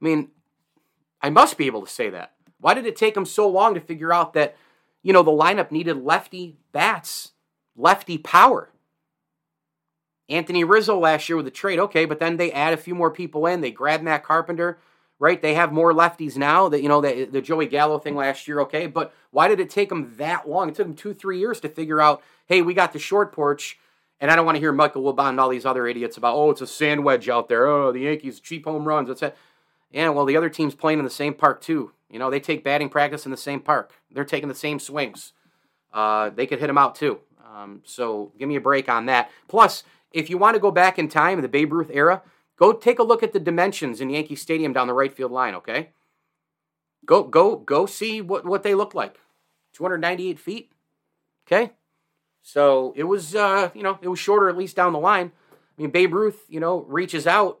I 0.00 0.04
mean, 0.04 0.30
I 1.20 1.30
must 1.30 1.58
be 1.58 1.66
able 1.66 1.84
to 1.84 1.92
say 1.92 2.10
that. 2.10 2.32
Why 2.60 2.74
did 2.74 2.86
it 2.86 2.96
take 2.96 3.16
him 3.16 3.26
so 3.26 3.48
long 3.48 3.74
to 3.74 3.80
figure 3.80 4.12
out 4.12 4.32
that, 4.32 4.56
you 5.02 5.12
know, 5.12 5.22
the 5.22 5.30
lineup 5.30 5.70
needed 5.70 6.02
lefty 6.02 6.56
bats, 6.72 7.32
lefty 7.76 8.18
power? 8.18 8.70
Anthony 10.28 10.64
Rizzo 10.64 10.98
last 10.98 11.28
year 11.28 11.36
with 11.36 11.46
the 11.46 11.50
trade, 11.50 11.78
okay, 11.78 12.04
but 12.04 12.20
then 12.20 12.36
they 12.36 12.52
add 12.52 12.74
a 12.74 12.78
few 12.78 12.94
more 12.94 13.10
people 13.10 13.46
in. 13.46 13.60
They 13.60 13.70
grab 13.70 14.02
Matt 14.02 14.24
Carpenter, 14.24 14.78
right? 15.18 15.40
They 15.40 15.54
have 15.54 15.72
more 15.72 15.92
lefties 15.92 16.36
now. 16.36 16.68
That 16.68 16.82
you 16.82 16.88
know 16.88 17.00
the, 17.00 17.24
the 17.24 17.40
Joey 17.40 17.66
Gallo 17.66 17.98
thing 17.98 18.14
last 18.14 18.48
year, 18.48 18.60
okay, 18.60 18.86
but 18.86 19.12
why 19.30 19.48
did 19.48 19.60
it 19.60 19.70
take 19.70 19.88
them 19.88 20.14
that 20.16 20.48
long? 20.48 20.68
It 20.68 20.74
took 20.74 20.86
them 20.86 20.96
two, 20.96 21.14
three 21.14 21.38
years 21.38 21.60
to 21.60 21.68
figure 21.68 22.00
out. 22.00 22.22
Hey, 22.46 22.62
we 22.62 22.72
got 22.74 22.92
the 22.92 22.98
short 22.98 23.32
porch, 23.32 23.78
and 24.20 24.30
I 24.30 24.36
don't 24.36 24.46
want 24.46 24.56
to 24.56 24.60
hear 24.60 24.72
Michael 24.72 25.02
Wilbon 25.02 25.30
and 25.30 25.40
all 25.40 25.50
these 25.50 25.66
other 25.66 25.86
idiots 25.86 26.16
about 26.16 26.36
oh, 26.36 26.50
it's 26.50 26.60
a 26.60 26.66
sand 26.66 27.04
wedge 27.04 27.28
out 27.28 27.48
there. 27.48 27.66
Oh, 27.66 27.92
the 27.92 28.00
Yankees 28.00 28.40
cheap 28.40 28.64
home 28.64 28.86
runs. 28.86 29.08
That's 29.08 29.22
it. 29.22 29.36
Yeah, 29.90 30.10
well, 30.10 30.24
the 30.24 30.36
other 30.36 30.50
team's 30.50 30.74
playing 30.74 30.98
in 30.98 31.04
the 31.04 31.10
same 31.10 31.34
park 31.34 31.60
too. 31.60 31.92
You 32.10 32.18
know, 32.18 32.30
they 32.30 32.40
take 32.40 32.64
batting 32.64 32.88
practice 32.88 33.24
in 33.24 33.30
the 33.30 33.36
same 33.36 33.60
park. 33.60 33.92
They're 34.10 34.24
taking 34.24 34.48
the 34.48 34.54
same 34.54 34.78
swings. 34.78 35.32
Uh, 35.92 36.30
they 36.30 36.46
could 36.46 36.58
hit 36.58 36.66
them 36.66 36.78
out 36.78 36.94
too. 36.94 37.20
Um, 37.46 37.82
so 37.84 38.32
give 38.38 38.48
me 38.48 38.56
a 38.56 38.60
break 38.60 38.88
on 38.88 39.06
that. 39.06 39.30
Plus, 39.46 39.82
if 40.12 40.30
you 40.30 40.38
want 40.38 40.54
to 40.54 40.60
go 40.60 40.70
back 40.70 40.98
in 40.98 41.08
time 41.08 41.40
the 41.40 41.48
Babe 41.48 41.72
Ruth 41.72 41.90
era, 41.92 42.22
go 42.58 42.72
take 42.72 42.98
a 42.98 43.02
look 43.02 43.22
at 43.22 43.32
the 43.32 43.40
dimensions 43.40 44.00
in 44.00 44.10
Yankee 44.10 44.36
Stadium 44.36 44.72
down 44.72 44.86
the 44.86 44.94
right 44.94 45.12
field 45.12 45.32
line. 45.32 45.54
Okay, 45.54 45.90
go 47.06 47.22
go 47.22 47.56
go 47.56 47.86
see 47.86 48.20
what 48.20 48.44
what 48.44 48.62
they 48.62 48.74
look 48.74 48.94
like. 48.94 49.18
298 49.74 50.38
feet. 50.38 50.72
Okay, 51.46 51.72
so 52.42 52.92
it 52.96 53.04
was 53.04 53.34
uh, 53.34 53.70
you 53.74 53.82
know 53.82 53.98
it 54.02 54.08
was 54.08 54.18
shorter 54.18 54.48
at 54.48 54.56
least 54.56 54.76
down 54.76 54.92
the 54.92 54.98
line. 54.98 55.32
I 55.78 55.82
mean 55.82 55.90
Babe 55.90 56.12
Ruth 56.12 56.44
you 56.48 56.60
know 56.60 56.80
reaches 56.82 57.26
out. 57.26 57.60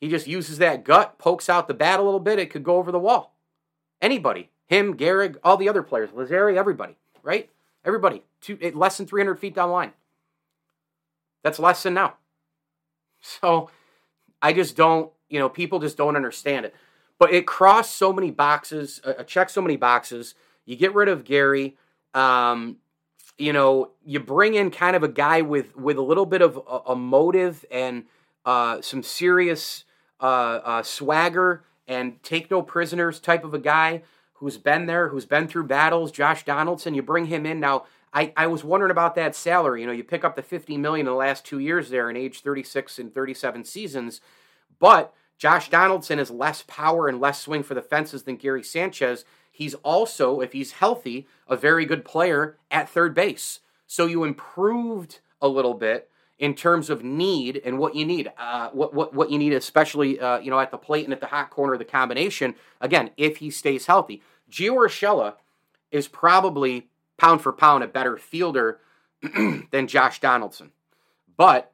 He 0.00 0.08
just 0.08 0.26
uses 0.26 0.58
that 0.58 0.84
gut, 0.84 1.18
pokes 1.18 1.48
out 1.48 1.66
the 1.66 1.74
bat 1.74 1.98
a 1.98 2.02
little 2.02 2.20
bit. 2.20 2.38
It 2.38 2.50
could 2.50 2.62
go 2.62 2.76
over 2.76 2.92
the 2.92 3.00
wall. 3.00 3.34
Anybody, 4.00 4.50
him, 4.66 4.96
Gehrig, 4.96 5.36
all 5.42 5.56
the 5.56 5.68
other 5.68 5.82
players, 5.82 6.10
Lazzeri, 6.10 6.56
everybody, 6.56 6.96
right? 7.24 7.50
Everybody, 7.84 8.22
two, 8.40 8.56
less 8.74 8.96
than 8.96 9.06
300 9.06 9.40
feet 9.40 9.56
down 9.56 9.70
the 9.70 9.72
line. 9.72 9.92
That's 11.42 11.58
less 11.58 11.82
than 11.82 11.94
now. 11.94 12.14
So 13.20 13.68
I 14.40 14.52
just 14.52 14.76
don't, 14.76 15.10
you 15.28 15.38
know, 15.38 15.48
people 15.48 15.78
just 15.78 15.96
don't 15.96 16.16
understand 16.16 16.66
it. 16.66 16.74
But 17.18 17.32
it 17.32 17.46
crossed 17.46 17.96
so 17.96 18.12
many 18.12 18.30
boxes, 18.30 19.00
uh, 19.04 19.14
uh 19.18 19.24
checked 19.24 19.50
so 19.50 19.60
many 19.60 19.76
boxes. 19.76 20.34
You 20.64 20.76
get 20.76 20.94
rid 20.94 21.08
of 21.08 21.24
Gary. 21.24 21.76
Um, 22.14 22.76
you 23.38 23.52
know, 23.52 23.92
you 24.04 24.20
bring 24.20 24.54
in 24.54 24.70
kind 24.70 24.96
of 24.96 25.02
a 25.02 25.08
guy 25.08 25.42
with 25.42 25.76
with 25.76 25.96
a 25.96 26.02
little 26.02 26.26
bit 26.26 26.42
of 26.42 26.56
a, 26.56 26.92
a 26.92 26.96
motive 26.96 27.64
and 27.70 28.04
uh, 28.44 28.80
some 28.80 29.02
serious 29.02 29.84
uh, 30.20 30.60
uh, 30.64 30.82
swagger 30.82 31.64
and 31.86 32.22
take 32.22 32.50
no 32.50 32.62
prisoners 32.62 33.20
type 33.20 33.44
of 33.44 33.54
a 33.54 33.58
guy 33.58 34.02
who's 34.34 34.58
been 34.58 34.86
there, 34.86 35.08
who's 35.08 35.26
been 35.26 35.48
through 35.48 35.64
battles. 35.64 36.12
Josh 36.12 36.44
Donaldson, 36.44 36.94
you 36.94 37.02
bring 37.02 37.26
him 37.26 37.46
in 37.46 37.60
now. 37.60 37.86
I, 38.12 38.32
I 38.36 38.46
was 38.46 38.64
wondering 38.64 38.90
about 38.90 39.14
that 39.16 39.34
salary. 39.34 39.80
You 39.80 39.86
know, 39.86 39.92
you 39.92 40.04
pick 40.04 40.24
up 40.24 40.36
the 40.36 40.42
50 40.42 40.76
million 40.76 41.06
in 41.06 41.12
the 41.12 41.16
last 41.16 41.44
two 41.44 41.58
years 41.58 41.90
there 41.90 42.08
in 42.08 42.16
age 42.16 42.40
36 42.40 42.98
and 42.98 43.12
37 43.12 43.64
seasons, 43.64 44.20
but 44.78 45.14
Josh 45.38 45.70
Donaldson 45.70 46.18
has 46.18 46.30
less 46.30 46.64
power 46.66 47.08
and 47.08 47.20
less 47.20 47.40
swing 47.40 47.62
for 47.62 47.74
the 47.74 47.82
fences 47.82 48.24
than 48.24 48.36
Gary 48.36 48.62
Sanchez. 48.62 49.24
He's 49.50 49.74
also, 49.74 50.40
if 50.40 50.52
he's 50.52 50.72
healthy, 50.72 51.26
a 51.46 51.56
very 51.56 51.84
good 51.84 52.04
player 52.04 52.56
at 52.70 52.88
third 52.88 53.14
base. 53.14 53.60
So 53.86 54.06
you 54.06 54.24
improved 54.24 55.20
a 55.40 55.48
little 55.48 55.74
bit 55.74 56.10
in 56.38 56.54
terms 56.54 56.90
of 56.90 57.02
need 57.02 57.60
and 57.64 57.78
what 57.78 57.94
you 57.94 58.04
need, 58.04 58.30
uh, 58.38 58.70
what, 58.70 58.94
what 58.94 59.12
what 59.12 59.30
you 59.30 59.38
need, 59.38 59.52
especially 59.52 60.20
uh, 60.20 60.38
you 60.38 60.50
know 60.50 60.60
at 60.60 60.70
the 60.70 60.78
plate 60.78 61.04
and 61.04 61.12
at 61.12 61.20
the 61.20 61.26
hot 61.26 61.50
corner 61.50 61.72
of 61.72 61.78
the 61.78 61.84
combination. 61.84 62.54
Again, 62.80 63.10
if 63.16 63.38
he 63.38 63.50
stays 63.50 63.86
healthy, 63.86 64.22
Gio 64.50 64.74
Urshela 64.76 65.34
is 65.90 66.06
probably 66.06 66.88
pound 67.18 67.42
for 67.42 67.52
pound 67.52 67.84
a 67.84 67.88
better 67.88 68.16
fielder 68.16 68.80
than 69.70 69.86
Josh 69.86 70.20
Donaldson, 70.20 70.72
but 71.36 71.72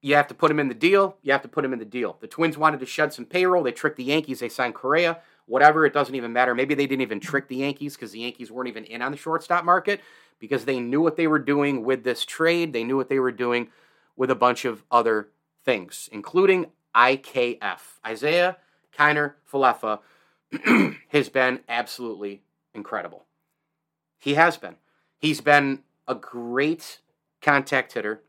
you 0.00 0.14
have 0.14 0.28
to 0.28 0.34
put 0.34 0.50
him 0.50 0.60
in 0.60 0.68
the 0.68 0.74
deal. 0.74 1.16
You 1.22 1.32
have 1.32 1.42
to 1.42 1.48
put 1.48 1.64
him 1.64 1.72
in 1.72 1.78
the 1.78 1.84
deal. 1.84 2.16
The 2.20 2.28
Twins 2.28 2.56
wanted 2.56 2.80
to 2.80 2.86
shed 2.86 3.12
some 3.12 3.24
payroll. 3.24 3.64
They 3.64 3.72
tricked 3.72 3.96
the 3.96 4.04
Yankees. 4.04 4.40
They 4.40 4.48
signed 4.48 4.74
Correa. 4.74 5.18
Whatever, 5.46 5.86
it 5.86 5.94
doesn't 5.94 6.14
even 6.14 6.32
matter. 6.32 6.54
Maybe 6.54 6.74
they 6.74 6.86
didn't 6.86 7.02
even 7.02 7.20
trick 7.20 7.48
the 7.48 7.56
Yankees 7.56 7.96
because 7.96 8.12
the 8.12 8.20
Yankees 8.20 8.52
weren't 8.52 8.68
even 8.68 8.84
in 8.84 9.02
on 9.02 9.10
the 9.10 9.16
shortstop 9.16 9.64
market 9.64 10.00
because 10.38 10.64
they 10.66 10.78
knew 10.78 11.00
what 11.00 11.16
they 11.16 11.26
were 11.26 11.38
doing 11.38 11.84
with 11.84 12.04
this 12.04 12.24
trade. 12.24 12.72
They 12.72 12.84
knew 12.84 12.96
what 12.96 13.08
they 13.08 13.18
were 13.18 13.32
doing 13.32 13.68
with 14.16 14.30
a 14.30 14.36
bunch 14.36 14.64
of 14.64 14.84
other 14.90 15.30
things, 15.64 16.08
including 16.12 16.66
IKF. 16.94 17.80
Isaiah 18.06 18.58
Kiner 18.96 19.34
Falefa 19.50 20.00
has 21.08 21.28
been 21.28 21.60
absolutely 21.68 22.42
incredible. 22.74 23.24
He 24.18 24.34
has 24.34 24.56
been. 24.56 24.76
He's 25.18 25.40
been 25.40 25.80
a 26.06 26.14
great 26.14 27.00
contact 27.40 27.92
hitter. 27.92 28.22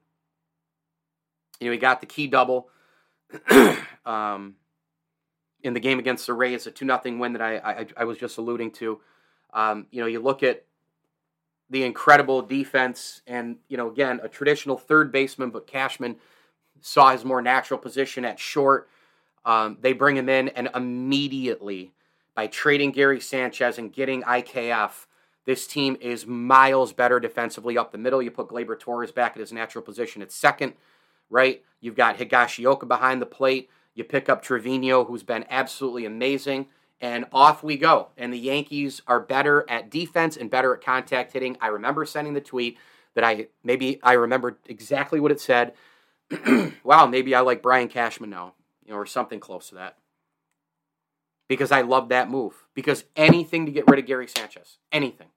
You 1.59 1.67
know, 1.67 1.73
he 1.73 1.77
got 1.77 1.99
the 1.99 2.07
key 2.07 2.27
double 2.27 2.69
um, 4.05 4.55
in 5.63 5.73
the 5.73 5.79
game 5.79 5.99
against 5.99 6.25
the 6.25 6.33
Rays, 6.33 6.67
a 6.67 6.71
2 6.71 6.85
0 6.85 7.17
win 7.17 7.33
that 7.33 7.41
I, 7.41 7.57
I, 7.57 7.85
I 7.97 8.03
was 8.05 8.17
just 8.17 8.37
alluding 8.37 8.71
to. 8.73 8.99
Um, 9.53 9.87
you 9.91 10.01
know, 10.01 10.07
you 10.07 10.19
look 10.19 10.43
at 10.43 10.63
the 11.69 11.83
incredible 11.83 12.41
defense. 12.41 13.21
And, 13.27 13.57
you 13.67 13.77
know, 13.77 13.89
again, 13.89 14.19
a 14.23 14.27
traditional 14.27 14.77
third 14.77 15.11
baseman, 15.11 15.51
but 15.51 15.67
Cashman 15.67 16.15
saw 16.81 17.11
his 17.11 17.23
more 17.23 17.41
natural 17.41 17.79
position 17.79 18.25
at 18.25 18.39
short. 18.39 18.89
Um, 19.45 19.77
they 19.81 19.93
bring 19.93 20.17
him 20.17 20.29
in, 20.29 20.49
and 20.49 20.69
immediately 20.75 21.93
by 22.35 22.47
trading 22.47 22.91
Gary 22.91 23.19
Sanchez 23.19 23.77
and 23.77 23.91
getting 23.91 24.23
IKF, 24.23 25.05
this 25.45 25.67
team 25.67 25.97
is 26.01 26.27
miles 26.27 26.93
better 26.93 27.19
defensively 27.19 27.77
up 27.77 27.91
the 27.91 27.97
middle. 27.97 28.21
You 28.21 28.31
put 28.31 28.49
Gleyber 28.49 28.79
Torres 28.79 29.11
back 29.11 29.31
at 29.33 29.39
his 29.39 29.51
natural 29.51 29.83
position 29.83 30.21
at 30.21 30.31
second, 30.31 30.73
right? 31.29 31.63
You've 31.79 31.95
got 31.95 32.17
Higashioka 32.17 32.87
behind 32.87 33.21
the 33.21 33.25
plate. 33.25 33.69
You 33.95 34.03
pick 34.03 34.29
up 34.29 34.41
Trevino, 34.41 35.05
who's 35.05 35.23
been 35.23 35.45
absolutely 35.49 36.05
amazing 36.05 36.67
and 37.01 37.25
off 37.31 37.63
we 37.63 37.77
go. 37.77 38.09
And 38.17 38.33
the 38.33 38.39
Yankees 38.39 39.01
are 39.07 39.19
better 39.19 39.65
at 39.69 39.89
defense 39.89 40.37
and 40.37 40.49
better 40.49 40.73
at 40.73 40.83
contact 40.83 41.33
hitting. 41.33 41.57
I 41.61 41.67
remember 41.67 42.05
sending 42.05 42.33
the 42.33 42.41
tweet 42.41 42.77
that 43.15 43.23
I 43.23 43.47
maybe 43.63 43.99
I 44.03 44.13
remembered 44.13 44.57
exactly 44.67 45.19
what 45.19 45.31
it 45.31 45.39
said. 45.39 45.73
wow, 46.83 47.07
maybe 47.07 47.33
I 47.33 47.39
like 47.41 47.63
Brian 47.63 47.87
Cashman 47.87 48.29
now, 48.29 48.53
you 48.85 48.91
know, 48.91 48.99
or 48.99 49.05
something 49.05 49.39
close 49.39 49.69
to 49.69 49.75
that. 49.75 49.97
Because 51.49 51.71
I 51.71 51.81
love 51.81 52.07
that 52.09 52.29
move. 52.29 52.53
Because 52.73 53.03
anything 53.17 53.65
to 53.65 53.71
get 53.73 53.87
rid 53.87 53.99
of 53.99 54.05
Gary 54.05 54.27
Sanchez, 54.27 54.77
anything. 54.91 55.27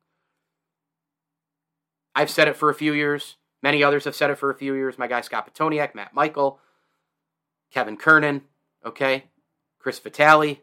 I've 2.14 2.30
said 2.30 2.46
it 2.46 2.56
for 2.56 2.70
a 2.70 2.74
few 2.74 2.92
years. 2.92 3.36
Many 3.62 3.82
others 3.82 4.04
have 4.04 4.14
said 4.14 4.30
it 4.30 4.38
for 4.38 4.50
a 4.50 4.54
few 4.54 4.74
years. 4.74 4.98
My 4.98 5.06
guy 5.06 5.22
Scott 5.22 5.52
Pitoniak, 5.52 5.94
Matt 5.94 6.14
Michael, 6.14 6.60
Kevin 7.72 7.96
Kernan, 7.96 8.42
okay, 8.84 9.24
Chris 9.78 9.98
Vitale, 9.98 10.60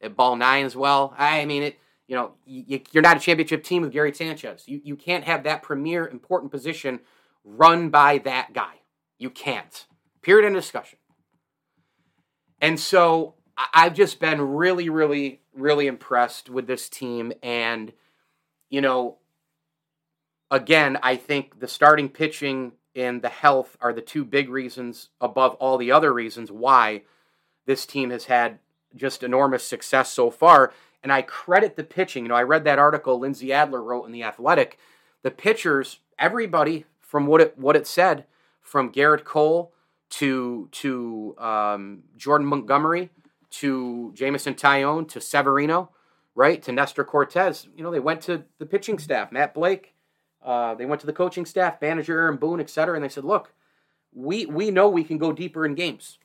at 0.00 0.16
ball 0.16 0.36
nine 0.36 0.64
as 0.64 0.76
well. 0.76 1.14
I 1.16 1.44
mean, 1.44 1.62
it. 1.64 1.78
You 2.06 2.16
know, 2.16 2.32
you, 2.44 2.80
you're 2.90 3.04
not 3.04 3.18
a 3.18 3.20
championship 3.20 3.62
team 3.62 3.82
with 3.82 3.92
Gary 3.92 4.12
Sanchez. 4.12 4.64
You 4.66 4.80
you 4.82 4.96
can't 4.96 5.24
have 5.24 5.44
that 5.44 5.62
premier 5.62 6.08
important 6.08 6.50
position 6.50 7.00
run 7.44 7.88
by 7.88 8.18
that 8.18 8.52
guy. 8.52 8.74
You 9.16 9.30
can't. 9.30 9.86
Period. 10.20 10.46
In 10.46 10.52
discussion. 10.52 10.98
And 12.60 12.80
so 12.80 13.34
I've 13.74 13.94
just 13.94 14.20
been 14.20 14.40
really, 14.40 14.88
really, 14.88 15.40
really 15.54 15.86
impressed 15.86 16.48
with 16.48 16.66
this 16.66 16.88
team. 16.88 17.32
And, 17.42 17.92
you 18.68 18.80
know, 18.80 19.18
again, 20.50 20.98
I 21.02 21.16
think 21.16 21.60
the 21.60 21.68
starting 21.68 22.08
pitching 22.08 22.72
and 22.94 23.22
the 23.22 23.28
health 23.28 23.76
are 23.80 23.92
the 23.92 24.00
two 24.00 24.24
big 24.24 24.48
reasons 24.48 25.10
above 25.20 25.54
all 25.54 25.78
the 25.78 25.92
other 25.92 26.12
reasons 26.12 26.50
why 26.50 27.02
this 27.66 27.86
team 27.86 28.10
has 28.10 28.24
had 28.24 28.58
just 28.96 29.22
enormous 29.22 29.64
success 29.64 30.10
so 30.12 30.30
far. 30.30 30.72
And 31.02 31.12
I 31.12 31.22
credit 31.22 31.76
the 31.76 31.84
pitching. 31.84 32.24
You 32.24 32.30
know, 32.30 32.34
I 32.34 32.42
read 32.42 32.64
that 32.64 32.78
article 32.78 33.18
Lindsey 33.18 33.52
Adler 33.52 33.82
wrote 33.82 34.04
in 34.04 34.12
The 34.12 34.24
Athletic. 34.24 34.78
The 35.22 35.30
pitchers, 35.30 36.00
everybody 36.18 36.84
from 37.00 37.26
what 37.26 37.40
it 37.40 37.58
what 37.58 37.76
it 37.76 37.86
said, 37.86 38.24
from 38.60 38.92
Gerrit 38.92 39.24
Cole 39.24 39.72
to 40.10 40.68
to 40.72 41.34
um, 41.38 42.02
Jordan 42.16 42.46
Montgomery 42.46 43.10
to 43.50 44.12
Jameson 44.14 44.54
Taillon 44.54 45.08
to 45.08 45.20
Severino, 45.20 45.90
right 46.34 46.62
to 46.62 46.72
Nestor 46.72 47.04
Cortes. 47.04 47.68
You 47.76 47.82
know, 47.82 47.90
they 47.90 48.00
went 48.00 48.22
to 48.22 48.44
the 48.58 48.66
pitching 48.66 48.98
staff, 48.98 49.32
Matt 49.32 49.54
Blake. 49.54 49.94
Uh, 50.42 50.74
they 50.74 50.86
went 50.86 51.00
to 51.02 51.06
the 51.06 51.12
coaching 51.12 51.44
staff, 51.44 51.82
manager 51.82 52.18
Aaron 52.18 52.36
Boone, 52.36 52.60
et 52.60 52.70
cetera, 52.70 52.94
and 52.94 53.04
they 53.04 53.10
said, 53.10 53.24
"Look, 53.24 53.52
we 54.14 54.46
we 54.46 54.70
know 54.70 54.88
we 54.88 55.04
can 55.04 55.18
go 55.18 55.32
deeper 55.32 55.66
in 55.66 55.74
games." 55.74 56.18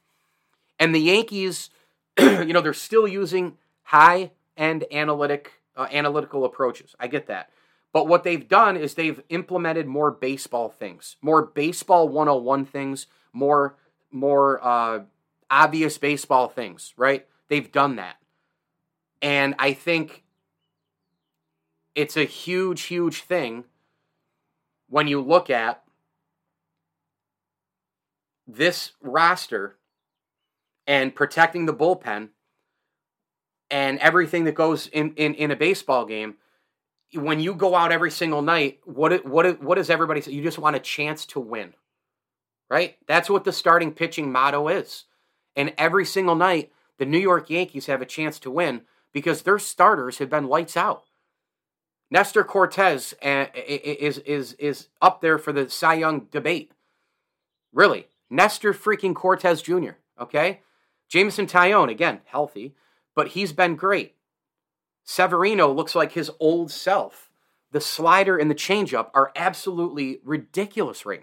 And 0.79 0.95
the 0.95 0.99
Yankees 0.99 1.69
you 2.19 2.53
know, 2.53 2.61
they're 2.61 2.73
still 2.73 3.07
using 3.07 3.57
high 3.83 4.31
end 4.55 4.85
analytic 4.91 5.61
uh, 5.75 5.87
analytical 5.91 6.45
approaches. 6.45 6.95
I 6.99 7.07
get 7.07 7.27
that. 7.27 7.49
But 7.91 8.07
what 8.07 8.23
they've 8.23 8.47
done 8.47 8.77
is 8.77 8.93
they've 8.93 9.21
implemented 9.29 9.87
more 9.87 10.11
baseball 10.11 10.69
things, 10.69 11.17
more 11.21 11.45
baseball 11.45 12.07
101 12.07 12.65
things, 12.65 13.07
more 13.33 13.75
more 14.11 14.63
uh, 14.63 14.99
obvious 15.49 15.97
baseball 15.97 16.47
things, 16.47 16.93
right? 16.97 17.25
They've 17.49 17.71
done 17.71 17.97
that. 17.97 18.17
And 19.21 19.55
I 19.59 19.73
think 19.73 20.23
it's 21.95 22.17
a 22.17 22.25
huge, 22.25 22.83
huge 22.83 23.23
thing 23.23 23.65
when 24.89 25.07
you 25.07 25.21
look 25.21 25.49
at 25.49 25.83
this 28.47 28.91
roster 29.01 29.77
and 30.85 31.15
protecting 31.15 31.65
the 31.65 31.73
bullpen 31.73 32.29
and 33.71 33.97
everything 33.99 34.43
that 34.43 34.53
goes 34.53 34.87
in, 34.87 35.13
in, 35.15 35.33
in 35.33 35.51
a 35.51 35.55
baseball 35.55 36.05
game, 36.05 36.35
when 37.13 37.39
you 37.39 37.55
go 37.55 37.75
out 37.75 37.91
every 37.91 38.11
single 38.11 38.41
night, 38.41 38.79
what 38.83 39.25
what 39.25 39.61
what 39.61 39.75
does 39.75 39.89
everybody 39.89 40.21
say? 40.21 40.31
You 40.31 40.43
just 40.43 40.59
want 40.59 40.75
a 40.75 40.79
chance 40.79 41.25
to 41.27 41.39
win, 41.39 41.73
right? 42.69 42.97
That's 43.07 43.29
what 43.29 43.43
the 43.43 43.53
starting 43.53 43.93
pitching 43.93 44.31
motto 44.31 44.67
is. 44.67 45.05
And 45.55 45.73
every 45.77 46.05
single 46.05 46.35
night, 46.35 46.71
the 46.97 47.05
New 47.05 47.19
York 47.19 47.49
Yankees 47.49 47.85
have 47.87 48.01
a 48.01 48.05
chance 48.05 48.39
to 48.39 48.51
win 48.51 48.81
because 49.11 49.41
their 49.41 49.59
starters 49.59 50.17
have 50.17 50.29
been 50.29 50.47
lights 50.47 50.75
out. 50.75 51.05
Nestor 52.11 52.43
Cortes 52.43 53.13
uh, 53.23 53.45
is 53.55 54.19
is 54.19 54.53
is 54.53 54.87
up 55.01 55.21
there 55.21 55.37
for 55.37 55.51
the 55.51 55.69
Cy 55.69 55.95
Young 55.95 56.27
debate. 56.31 56.71
Really, 57.73 58.07
Nestor 58.29 58.73
freaking 58.73 59.15
Cortes 59.15 59.61
Jr. 59.61 59.97
Okay, 60.19 60.61
Jameson 61.09 61.47
Taillon 61.47 61.89
again 61.89 62.21
healthy, 62.25 62.75
but 63.15 63.29
he's 63.29 63.53
been 63.53 63.75
great. 63.75 64.15
Severino 65.03 65.71
looks 65.71 65.95
like 65.95 66.13
his 66.13 66.31
old 66.39 66.71
self. 66.71 67.29
The 67.71 67.81
slider 67.81 68.37
and 68.37 68.49
the 68.49 68.55
changeup 68.55 69.09
are 69.13 69.31
absolutely 69.35 70.19
ridiculous 70.23 71.05
right 71.05 71.21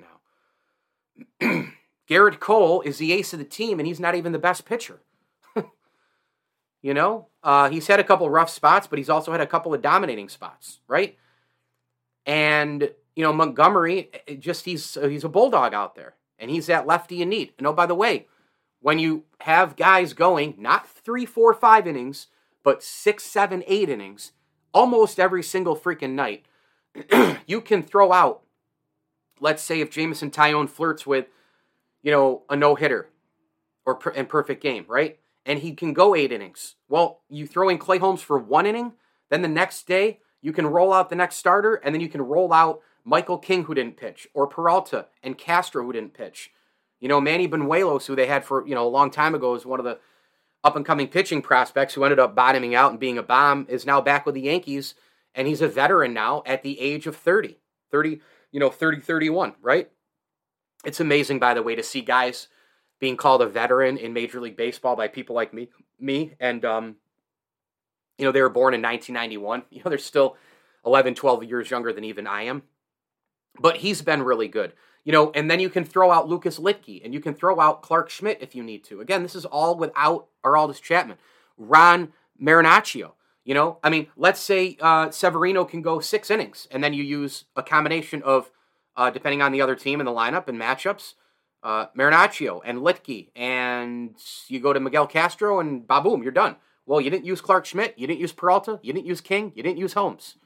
now. 1.41 1.73
Gerrit 2.09 2.41
Cole 2.41 2.83
is 2.83 2.99
the 2.99 3.13
ace 3.13 3.33
of 3.33 3.39
the 3.39 3.45
team, 3.45 3.79
and 3.79 3.87
he's 3.87 4.01
not 4.01 4.15
even 4.15 4.33
the 4.33 4.39
best 4.39 4.65
pitcher. 4.65 5.01
you 6.83 6.95
know, 6.95 7.29
uh, 7.43 7.71
he's 7.71 7.87
had 7.87 8.01
a 8.01 8.05
couple 8.05 8.29
rough 8.29 8.51
spots, 8.51 8.87
but 8.87 8.99
he's 8.99 9.11
also 9.11 9.33
had 9.33 9.41
a 9.41 9.47
couple 9.47 9.73
of 9.73 9.83
dominating 9.83 10.29
spots, 10.29 10.81
right? 10.89 11.17
And 12.27 12.91
you 13.15 13.23
know, 13.23 13.33
Montgomery, 13.33 14.11
eh, 14.13 14.19
eh, 14.29 14.35
just 14.35 14.65
he's 14.65 14.97
uh, 14.97 15.09
he's 15.09 15.25
a 15.25 15.29
bulldog 15.29 15.75
out 15.75 15.95
there, 15.95 16.15
and 16.39 16.51
he's 16.51 16.67
that 16.67 16.87
lefty 16.87 17.17
you 17.17 17.27
need. 17.27 17.53
And 17.59 17.67
oh, 17.67 17.73
by 17.73 17.87
the 17.87 17.95
way, 17.95 18.27
when 18.81 18.99
you 18.99 19.25
have 19.41 19.77
guys 19.77 20.13
going 20.13 20.55
not 20.59 20.89
three, 20.89 21.27
four, 21.27 21.55
five 21.55 21.87
innings, 21.87 22.29
but 22.63 22.83
six, 22.83 23.25
seven, 23.25 23.63
eight 23.67 23.89
innings, 23.89 24.33
almost 24.73 25.21
every 25.21 25.43
single 25.43 25.77
freaking 25.77 26.13
night, 26.13 26.47
you 27.47 27.61
can 27.61 27.83
throw 27.83 28.13
out. 28.13 28.43
Let's 29.41 29.63
say 29.63 29.81
if 29.81 29.91
Jameson 29.91 30.31
Taillon 30.31 30.69
flirts 30.69 31.07
with, 31.07 31.27
you 32.03 32.11
know, 32.11 32.43
a 32.49 32.57
no 32.57 32.75
hitter, 32.75 33.09
or 33.87 33.97
per, 33.97 34.25
perfect 34.25 34.63
game, 34.63 34.85
right? 34.89 35.19
And 35.45 35.59
he 35.59 35.75
can 35.75 35.93
go 35.93 36.15
eight 36.15 36.33
innings. 36.33 36.77
Well, 36.89 37.21
you 37.29 37.47
throw 37.47 37.69
in 37.69 37.79
Clay 37.79 37.99
Holmes 37.99 38.23
for 38.23 38.39
one 38.39 38.67
inning, 38.67 38.93
then 39.31 39.43
the 39.43 39.49
next 39.49 39.87
day 39.87 40.21
you 40.41 40.53
can 40.53 40.67
roll 40.67 40.93
out 40.93 41.09
the 41.09 41.17
next 41.17 41.37
starter, 41.37 41.75
and 41.75 41.95
then 41.95 42.01
you 42.01 42.09
can 42.09 42.23
roll 42.23 42.53
out 42.53 42.81
Michael 43.05 43.39
King 43.39 43.65
who 43.65 43.75
didn't 43.75 43.97
pitch, 43.97 44.29
or 44.35 44.47
Peralta 44.47 45.07
and 45.23 45.39
Castro 45.39 45.85
who 45.85 45.93
didn't 45.93 46.15
pitch. 46.15 46.51
You 47.01 47.09
know, 47.09 47.21
Manny 47.21 47.49
Bañuelos, 47.49 48.07
who 48.07 48.15
they 48.15 48.27
had 48.27 48.45
for, 48.45 48.67
you 48.67 48.75
know, 48.75 48.87
a 48.87 48.89
long 48.89 49.11
time 49.11 49.35
ago, 49.35 49.55
is 49.55 49.67
one 49.67 49.81
of 49.81 49.85
the 49.85 49.99
up 50.65 50.77
and 50.77 50.87
coming 50.87 51.09
pitching 51.09 51.43
prospects 51.43 51.95
who 51.95 52.05
ended 52.05 52.21
up 52.21 52.37
bottoming 52.37 52.75
out 52.75 52.93
and 52.93 53.01
being 53.01 53.19
a 53.19 53.23
bomb, 53.23 53.67
is 53.69 53.85
now 53.87 54.01
back 54.01 54.25
with 54.25 54.35
the 54.35 54.43
Yankees. 54.43 54.95
And 55.35 55.49
he's 55.49 55.63
a 55.63 55.69
veteran 55.69 56.13
now 56.13 56.43
at 56.47 56.63
the 56.63 56.79
age 56.79 57.07
of 57.07 57.17
30, 57.17 57.59
30, 57.91 58.21
you 58.53 58.61
know, 58.61 58.71
30, 58.71 59.01
31, 59.01 59.55
right? 59.61 59.91
It's 60.85 61.01
amazing, 61.01 61.39
by 61.39 61.55
the 61.55 61.63
way, 61.63 61.75
to 61.75 61.83
see 61.83 62.01
guys 62.01 62.49
being 62.99 63.17
called 63.17 63.43
a 63.43 63.47
veteran 63.47 63.97
in 63.97 64.13
Major 64.13 64.41
League 64.41 64.57
Baseball 64.57 64.97
by 64.97 65.09
people 65.09 65.35
like 65.35 65.53
me, 65.53 65.69
me, 65.99 66.35
and 66.39 66.65
um, 66.65 66.97
you 68.19 68.25
know, 68.25 68.33
they 68.33 68.43
were 68.43 68.49
born 68.49 68.75
in 68.75 68.83
1991. 68.83 69.65
You 69.71 69.83
know, 69.85 69.89
they're 69.89 69.99
still 69.99 70.37
11, 70.85 71.15
12 71.15 71.45
years 71.45 71.71
younger 71.71 71.93
than 71.93 72.05
even 72.05 72.27
I 72.27 72.43
am. 72.43 72.63
But 73.61 73.79
he's 73.79 74.03
been 74.03 74.23
really 74.23 74.49
good. 74.49 74.73
You 75.05 75.13
know, 75.13 75.33
and 75.35 75.51
then 75.51 75.59
you 75.59 75.69
can 75.69 75.85
throw 75.85 76.13
out 76.13 76.29
Lucas 76.29 76.61
Luetge 76.61 77.05
and 77.05 77.13
you 77.13 77.21
can 77.21 77.35
throw 77.35 77.59
out 77.59 77.83
Clarke 77.83 78.09
Schmidt 78.09 78.39
if 78.41 78.55
you 78.55 78.63
need 78.63 78.85
to. 78.85 79.01
Again, 79.01 79.23
this 79.25 79.35
is 79.35 79.45
all 79.45 79.77
without 79.77 80.29
Aroldis 80.45 80.81
Chapman. 80.81 81.19
Ron 81.59 82.13
Marinaccio. 82.41 83.13
You 83.45 83.55
know, 83.55 83.79
I 83.83 83.91
mean, 83.91 84.07
let's 84.17 84.39
say 84.39 84.77
uh, 84.81 85.11
Severino 85.11 85.65
can 85.65 85.83
go 85.83 85.99
six 85.99 86.31
innings, 86.31 86.69
and 86.71 86.85
then 86.85 86.95
you 86.95 87.03
use 87.03 87.47
a 87.57 87.63
combination 87.65 88.23
of, 88.23 88.53
uh, 88.97 89.11
depending 89.11 89.43
on 89.43 89.53
the 89.53 89.61
other 89.61 89.77
team 89.77 90.01
in 90.01 90.07
the 90.07 90.13
lineup 90.13 90.49
and 90.49 90.61
matchups, 90.61 91.15
uh, 91.63 91.87
Marinaccio 91.97 92.61
and 92.65 92.79
Luetge, 92.79 93.29
and 93.37 94.15
you 94.49 94.61
go 94.61 94.73
to 94.73 94.81
Miguel 94.81 95.07
Castro, 95.07 95.61
and 95.61 95.87
boom, 95.87 96.23
you're 96.23 96.33
done. 96.33 96.57
Well, 96.87 97.01
you 97.01 97.11
didn't 97.11 97.25
use 97.25 97.41
Clarke 97.41 97.67
Schmidt, 97.67 97.95
you 97.97 98.07
didn't 98.07 98.21
use 98.21 98.33
Peralta, 98.33 98.81
you 98.83 98.93
didn't 98.93 99.07
use 99.07 99.21
King, 99.21 99.53
you 99.55 99.63
didn't 99.63 99.79
use 99.79 99.93
Holmes. 99.93 100.37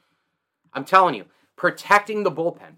I'm 0.73 0.85
telling 0.85 1.15
you, 1.15 1.25
protecting 1.55 2.23
the 2.23 2.31
bullpen 2.31 2.75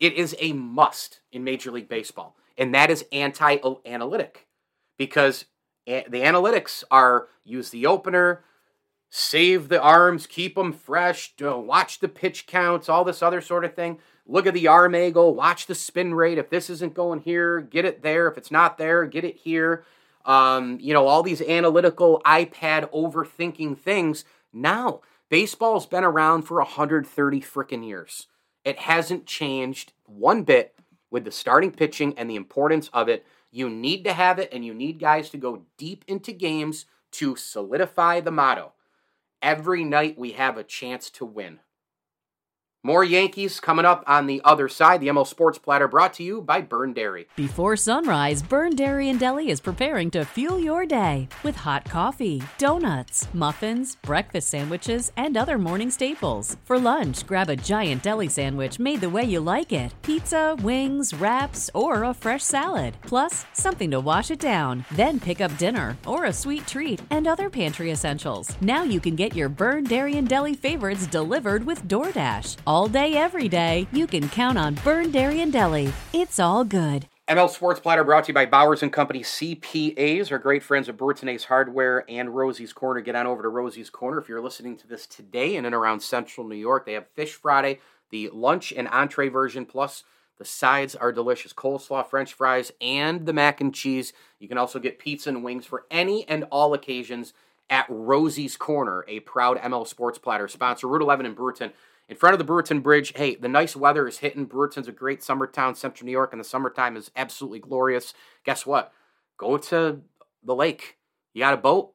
it 0.00 0.14
is 0.14 0.34
a 0.38 0.54
must 0.54 1.20
in 1.30 1.44
Major 1.44 1.70
League 1.70 1.88
Baseball, 1.88 2.34
and 2.56 2.74
that 2.74 2.90
is 2.90 3.04
anti 3.12 3.58
analytic 3.84 4.46
because 4.96 5.44
the 5.86 6.02
analytics 6.10 6.82
are 6.90 7.28
use 7.44 7.70
the 7.70 7.86
opener, 7.86 8.42
save 9.10 9.68
the 9.68 9.80
arms, 9.80 10.26
keep 10.26 10.54
them 10.54 10.72
fresh, 10.72 11.34
watch 11.38 12.00
the 12.00 12.08
pitch 12.08 12.46
counts, 12.46 12.88
all 12.88 13.04
this 13.04 13.22
other 13.22 13.42
sort 13.42 13.64
of 13.64 13.74
thing. 13.74 13.98
Look 14.30 14.46
at 14.46 14.54
the 14.54 14.68
arm 14.68 14.94
angle, 14.94 15.34
watch 15.34 15.66
the 15.66 15.74
spin 15.74 16.14
rate. 16.14 16.38
If 16.38 16.50
this 16.50 16.70
isn't 16.70 16.94
going 16.94 17.22
here, 17.22 17.60
get 17.60 17.84
it 17.84 18.02
there. 18.02 18.28
If 18.28 18.38
it's 18.38 18.52
not 18.52 18.78
there, 18.78 19.04
get 19.04 19.24
it 19.24 19.38
here. 19.38 19.84
Um, 20.24 20.78
you 20.80 20.94
know, 20.94 21.08
all 21.08 21.24
these 21.24 21.42
analytical 21.42 22.22
iPad 22.24 22.88
overthinking 22.92 23.78
things. 23.78 24.24
Now, 24.52 25.00
baseball's 25.30 25.86
been 25.86 26.04
around 26.04 26.42
for 26.42 26.58
130 26.58 27.40
freaking 27.40 27.84
years. 27.84 28.28
It 28.64 28.78
hasn't 28.78 29.26
changed 29.26 29.94
one 30.06 30.44
bit 30.44 30.76
with 31.10 31.24
the 31.24 31.32
starting 31.32 31.72
pitching 31.72 32.16
and 32.16 32.30
the 32.30 32.36
importance 32.36 32.88
of 32.92 33.08
it. 33.08 33.26
You 33.50 33.68
need 33.68 34.04
to 34.04 34.12
have 34.12 34.38
it, 34.38 34.50
and 34.52 34.64
you 34.64 34.72
need 34.72 35.00
guys 35.00 35.30
to 35.30 35.38
go 35.38 35.62
deep 35.76 36.04
into 36.06 36.30
games 36.30 36.86
to 37.12 37.34
solidify 37.34 38.20
the 38.20 38.30
motto. 38.30 38.74
Every 39.42 39.82
night 39.82 40.16
we 40.16 40.32
have 40.32 40.56
a 40.56 40.62
chance 40.62 41.10
to 41.10 41.24
win. 41.24 41.58
More 42.82 43.04
Yankees 43.04 43.60
coming 43.60 43.84
up 43.84 44.02
on 44.06 44.26
the 44.26 44.40
other 44.42 44.66
side. 44.66 45.02
The 45.02 45.08
ML 45.08 45.26
Sports 45.26 45.58
Platter 45.58 45.86
brought 45.86 46.14
to 46.14 46.22
you 46.22 46.40
by 46.40 46.62
Byrne 46.62 46.94
Dairy. 46.94 47.26
Before 47.36 47.76
sunrise, 47.76 48.42
Byrne 48.42 48.74
Dairy 48.74 49.10
and 49.10 49.20
Deli 49.20 49.50
is 49.50 49.60
preparing 49.60 50.10
to 50.12 50.24
fuel 50.24 50.58
your 50.58 50.86
day 50.86 51.28
with 51.42 51.56
hot 51.56 51.84
coffee, 51.84 52.42
donuts, 52.56 53.28
muffins, 53.34 53.96
breakfast 53.96 54.48
sandwiches, 54.48 55.12
and 55.18 55.36
other 55.36 55.58
morning 55.58 55.90
staples. 55.90 56.56
For 56.64 56.78
lunch, 56.78 57.26
grab 57.26 57.50
a 57.50 57.56
giant 57.56 58.02
deli 58.02 58.28
sandwich 58.28 58.78
made 58.78 59.02
the 59.02 59.10
way 59.10 59.24
you 59.24 59.40
like 59.40 59.72
it 59.72 59.92
pizza, 60.00 60.56
wings, 60.62 61.12
wraps, 61.12 61.68
or 61.74 62.04
a 62.04 62.14
fresh 62.14 62.42
salad. 62.42 62.96
Plus, 63.02 63.44
something 63.52 63.90
to 63.90 64.00
wash 64.00 64.30
it 64.30 64.40
down. 64.40 64.86
Then 64.92 65.20
pick 65.20 65.42
up 65.42 65.54
dinner 65.58 65.98
or 66.06 66.24
a 66.24 66.32
sweet 66.32 66.66
treat 66.66 67.02
and 67.10 67.26
other 67.26 67.50
pantry 67.50 67.90
essentials. 67.90 68.56
Now 68.62 68.84
you 68.84 69.00
can 69.00 69.16
get 69.16 69.36
your 69.36 69.50
Byrne 69.50 69.84
Dairy 69.84 70.16
and 70.16 70.26
Deli 70.26 70.54
favorites 70.54 71.06
delivered 71.06 71.66
with 71.66 71.86
DoorDash 71.86 72.56
all 72.70 72.86
day, 72.86 73.14
every 73.14 73.48
day, 73.48 73.84
you 73.90 74.06
can 74.06 74.28
count 74.28 74.56
on 74.56 74.76
Byrne 74.84 75.10
Dairy 75.10 75.40
and 75.40 75.52
Deli. 75.52 75.92
It's 76.12 76.38
all 76.38 76.62
good. 76.62 77.08
ML 77.26 77.50
Sports 77.50 77.80
Platter 77.80 78.04
brought 78.04 78.26
to 78.26 78.28
you 78.28 78.34
by 78.34 78.46
Bowers 78.46 78.80
and 78.80 78.92
Company 78.92 79.22
CPAs, 79.22 80.30
our 80.30 80.38
great 80.38 80.62
friends 80.62 80.88
at 80.88 80.96
Burton 80.96 81.28
Ace 81.28 81.42
Hardware 81.42 82.04
and 82.08 82.32
Rosie's 82.32 82.72
Corner. 82.72 83.00
Get 83.00 83.16
on 83.16 83.26
over 83.26 83.42
to 83.42 83.48
Rosie's 83.48 83.90
Corner 83.90 84.18
if 84.18 84.28
you're 84.28 84.40
listening 84.40 84.76
to 84.76 84.86
this 84.86 85.08
today 85.08 85.56
in 85.56 85.64
and 85.64 85.74
around 85.74 85.98
Central 85.98 86.46
New 86.46 86.54
York. 86.54 86.86
They 86.86 86.92
have 86.92 87.08
Fish 87.08 87.34
Friday, 87.34 87.80
the 88.10 88.30
lunch 88.32 88.72
and 88.72 88.86
entree 88.86 89.30
version, 89.30 89.66
plus 89.66 90.04
the 90.38 90.44
sides 90.44 90.94
are 90.94 91.10
delicious 91.10 91.52
coleslaw, 91.52 92.08
french 92.08 92.34
fries, 92.34 92.70
and 92.80 93.26
the 93.26 93.32
mac 93.32 93.60
and 93.60 93.74
cheese. 93.74 94.12
You 94.38 94.46
can 94.46 94.58
also 94.58 94.78
get 94.78 95.00
pizza 95.00 95.28
and 95.28 95.42
wings 95.42 95.66
for 95.66 95.86
any 95.90 96.24
and 96.28 96.44
all 96.52 96.72
occasions 96.72 97.32
at 97.68 97.86
Rosie's 97.88 98.56
Corner, 98.56 99.04
a 99.08 99.18
proud 99.20 99.58
ML 99.58 99.88
Sports 99.88 100.18
Platter 100.18 100.46
sponsor. 100.46 100.86
Route 100.86 101.02
11 101.02 101.26
in 101.26 101.34
Brewerton 101.34 101.72
in 102.10 102.16
front 102.16 102.34
of 102.34 102.44
the 102.44 102.52
Brewerton 102.52 102.82
Bridge. 102.82 103.12
Hey, 103.14 103.36
the 103.36 103.48
nice 103.48 103.76
weather 103.76 104.06
is 104.08 104.18
hitting. 104.18 104.46
Brewerton's 104.46 104.88
a 104.88 104.92
great 104.92 105.22
summer 105.22 105.46
town. 105.46 105.76
Central 105.76 106.04
New 106.04 106.12
York 106.12 106.32
and 106.32 106.40
the 106.40 106.44
summertime 106.44 106.96
is 106.96 107.12
absolutely 107.14 107.60
glorious. 107.60 108.12
Guess 108.44 108.66
what? 108.66 108.92
Go 109.38 109.56
to 109.56 110.00
the 110.42 110.54
lake. 110.54 110.98
You 111.32 111.40
got 111.40 111.54
a 111.54 111.56
boat? 111.56 111.94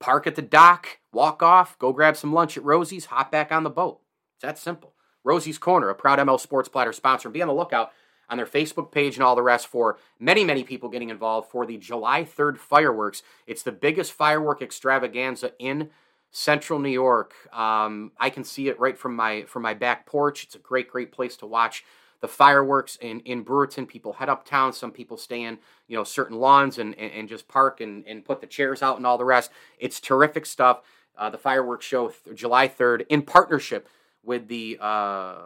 Park 0.00 0.26
at 0.26 0.36
the 0.36 0.42
dock, 0.42 0.98
walk 1.12 1.42
off, 1.42 1.76
go 1.78 1.92
grab 1.92 2.16
some 2.16 2.32
lunch 2.32 2.56
at 2.56 2.62
Rosie's, 2.62 3.06
hop 3.06 3.32
back 3.32 3.50
on 3.50 3.64
the 3.64 3.70
boat. 3.70 4.00
It's 4.36 4.42
that 4.42 4.58
simple. 4.58 4.94
Rosie's 5.24 5.58
Corner, 5.58 5.88
a 5.88 5.94
proud 5.94 6.20
ML 6.20 6.38
Sports 6.38 6.68
Platter 6.68 6.92
sponsor. 6.92 7.28
Be 7.28 7.42
on 7.42 7.48
the 7.48 7.54
lookout 7.54 7.90
on 8.28 8.36
their 8.36 8.46
Facebook 8.46 8.92
page 8.92 9.16
and 9.16 9.24
all 9.24 9.34
the 9.34 9.42
rest 9.42 9.66
for 9.66 9.98
many, 10.20 10.44
many 10.44 10.62
people 10.62 10.88
getting 10.88 11.10
involved 11.10 11.50
for 11.50 11.66
the 11.66 11.76
July 11.78 12.24
3rd 12.24 12.58
fireworks. 12.58 13.22
It's 13.46 13.62
the 13.62 13.72
biggest 13.72 14.12
firework 14.12 14.62
extravaganza 14.62 15.52
in 15.58 15.90
Central 16.30 16.78
New 16.78 16.90
York. 16.90 17.34
Um, 17.52 18.12
I 18.18 18.30
can 18.30 18.44
see 18.44 18.68
it 18.68 18.78
right 18.78 18.98
from 18.98 19.16
my 19.16 19.44
from 19.44 19.62
my 19.62 19.74
back 19.74 20.06
porch. 20.06 20.44
It's 20.44 20.54
a 20.54 20.58
great, 20.58 20.88
great 20.88 21.12
place 21.12 21.36
to 21.38 21.46
watch 21.46 21.84
the 22.20 22.28
fireworks 22.28 22.96
in, 22.96 23.20
in 23.20 23.44
Brewerton. 23.44 23.86
People 23.86 24.14
head 24.14 24.28
uptown. 24.28 24.72
Some 24.72 24.90
people 24.90 25.16
stay 25.16 25.42
in, 25.42 25.58
you 25.86 25.96
know, 25.96 26.04
certain 26.04 26.38
lawns 26.38 26.78
and, 26.78 26.94
and, 26.98 27.12
and 27.12 27.28
just 27.28 27.48
park 27.48 27.80
and, 27.80 28.04
and 28.06 28.24
put 28.24 28.40
the 28.40 28.46
chairs 28.46 28.82
out 28.82 28.96
and 28.96 29.06
all 29.06 29.18
the 29.18 29.24
rest. 29.24 29.50
It's 29.78 30.00
terrific 30.00 30.46
stuff. 30.46 30.82
Uh, 31.16 31.30
the 31.30 31.38
fireworks 31.38 31.84
show 31.84 32.08
th- 32.08 32.36
July 32.36 32.68
3rd 32.68 33.06
in 33.08 33.22
partnership 33.22 33.88
with 34.22 34.48
the 34.48 34.78
uh, 34.80 35.36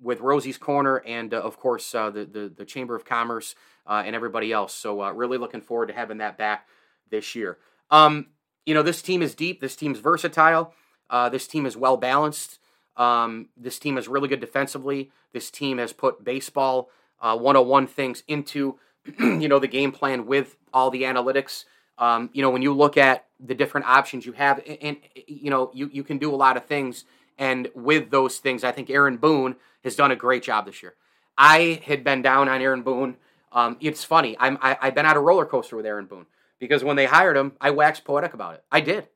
with 0.00 0.20
Rosie's 0.20 0.58
Corner 0.58 0.98
and 1.06 1.32
uh, 1.32 1.40
of 1.40 1.58
course 1.58 1.94
uh, 1.94 2.10
the, 2.10 2.24
the, 2.24 2.52
the 2.54 2.64
Chamber 2.64 2.94
of 2.94 3.04
Commerce 3.04 3.54
uh, 3.86 4.02
and 4.04 4.14
everybody 4.14 4.52
else. 4.52 4.74
So 4.74 5.02
uh, 5.02 5.12
really 5.12 5.38
looking 5.38 5.60
forward 5.62 5.86
to 5.86 5.94
having 5.94 6.18
that 6.18 6.38
back 6.38 6.66
this 7.10 7.34
year. 7.34 7.58
Um, 7.90 8.26
you 8.66 8.74
know, 8.74 8.82
this 8.82 9.02
team 9.02 9.22
is 9.22 9.34
deep. 9.34 9.60
This 9.60 9.76
team's 9.76 9.98
versatile. 9.98 10.72
Uh, 11.10 11.28
this 11.28 11.46
team 11.46 11.66
is 11.66 11.76
well 11.76 11.96
balanced. 11.96 12.58
Um, 12.96 13.48
this 13.56 13.78
team 13.78 13.98
is 13.98 14.08
really 14.08 14.28
good 14.28 14.40
defensively. 14.40 15.10
This 15.32 15.50
team 15.50 15.78
has 15.78 15.92
put 15.92 16.24
baseball 16.24 16.90
uh, 17.20 17.36
101 17.36 17.86
things 17.86 18.22
into, 18.28 18.78
you 19.18 19.48
know, 19.48 19.58
the 19.58 19.68
game 19.68 19.92
plan 19.92 20.26
with 20.26 20.56
all 20.72 20.90
the 20.90 21.02
analytics. 21.02 21.64
Um, 21.98 22.30
you 22.32 22.42
know, 22.42 22.50
when 22.50 22.62
you 22.62 22.72
look 22.72 22.96
at 22.96 23.26
the 23.38 23.54
different 23.54 23.86
options 23.86 24.26
you 24.26 24.32
have, 24.32 24.60
and, 24.80 24.96
you 25.26 25.50
know, 25.50 25.70
you, 25.74 25.90
you 25.92 26.02
can 26.02 26.18
do 26.18 26.34
a 26.34 26.36
lot 26.36 26.56
of 26.56 26.64
things. 26.66 27.04
And 27.38 27.68
with 27.74 28.10
those 28.10 28.38
things, 28.38 28.64
I 28.64 28.72
think 28.72 28.90
Aaron 28.90 29.16
Boone 29.16 29.56
has 29.82 29.96
done 29.96 30.10
a 30.10 30.16
great 30.16 30.42
job 30.42 30.66
this 30.66 30.82
year. 30.82 30.94
I 31.36 31.82
had 31.84 32.04
been 32.04 32.22
down 32.22 32.48
on 32.48 32.60
Aaron 32.60 32.82
Boone. 32.82 33.16
Um, 33.52 33.76
it's 33.80 34.04
funny. 34.04 34.36
I'm, 34.38 34.58
I, 34.60 34.76
I've 34.80 34.94
been 34.94 35.06
on 35.06 35.16
a 35.16 35.20
roller 35.20 35.46
coaster 35.46 35.76
with 35.76 35.86
Aaron 35.86 36.06
Boone 36.06 36.26
because 36.64 36.82
when 36.82 36.96
they 36.96 37.04
hired 37.04 37.36
him, 37.36 37.52
I 37.60 37.72
waxed 37.72 38.06
poetic 38.06 38.32
about 38.32 38.54
it. 38.54 38.64
I 38.72 38.80
did. 38.80 39.08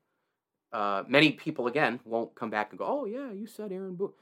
Uh, 0.71 1.01
many 1.07 1.31
people, 1.31 1.65
again, 1.65 1.99
won't 2.05 2.35
come 2.35 2.51
back 2.51 2.69
and 2.69 2.77
go, 2.77 2.85
oh, 2.87 3.05
yeah, 3.05 3.31
you 3.31 3.47
said 3.47 3.71
Aaron 3.71 3.95
Boone. 3.95 4.13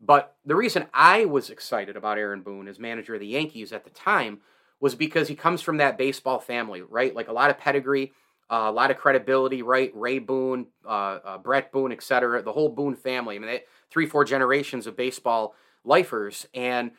But 0.00 0.34
the 0.44 0.56
reason 0.56 0.86
I 0.92 1.24
was 1.24 1.50
excited 1.50 1.96
about 1.96 2.18
Aaron 2.18 2.42
Boone 2.42 2.66
as 2.66 2.80
manager 2.80 3.14
of 3.14 3.20
the 3.20 3.28
Yankees 3.28 3.72
at 3.72 3.84
the 3.84 3.90
time 3.90 4.40
was 4.80 4.96
because 4.96 5.28
he 5.28 5.36
comes 5.36 5.62
from 5.62 5.76
that 5.76 5.96
baseball 5.96 6.40
family, 6.40 6.82
right? 6.82 7.14
Like 7.14 7.28
a 7.28 7.32
lot 7.32 7.50
of 7.50 7.58
pedigree, 7.58 8.12
uh, 8.50 8.66
a 8.66 8.72
lot 8.72 8.90
of 8.90 8.96
credibility, 8.96 9.62
right? 9.62 9.92
Ray 9.94 10.18
Boone, 10.18 10.66
uh, 10.84 11.18
uh, 11.24 11.38
Bret 11.38 11.70
Boone, 11.70 11.92
etc. 11.92 12.42
The 12.42 12.52
whole 12.52 12.70
Boone 12.70 12.96
family. 12.96 13.36
I 13.36 13.38
mean, 13.38 13.50
they, 13.50 13.62
three, 13.88 14.06
four 14.06 14.24
generations 14.24 14.88
of 14.88 14.96
baseball 14.96 15.54
lifers. 15.84 16.48
And, 16.52 16.90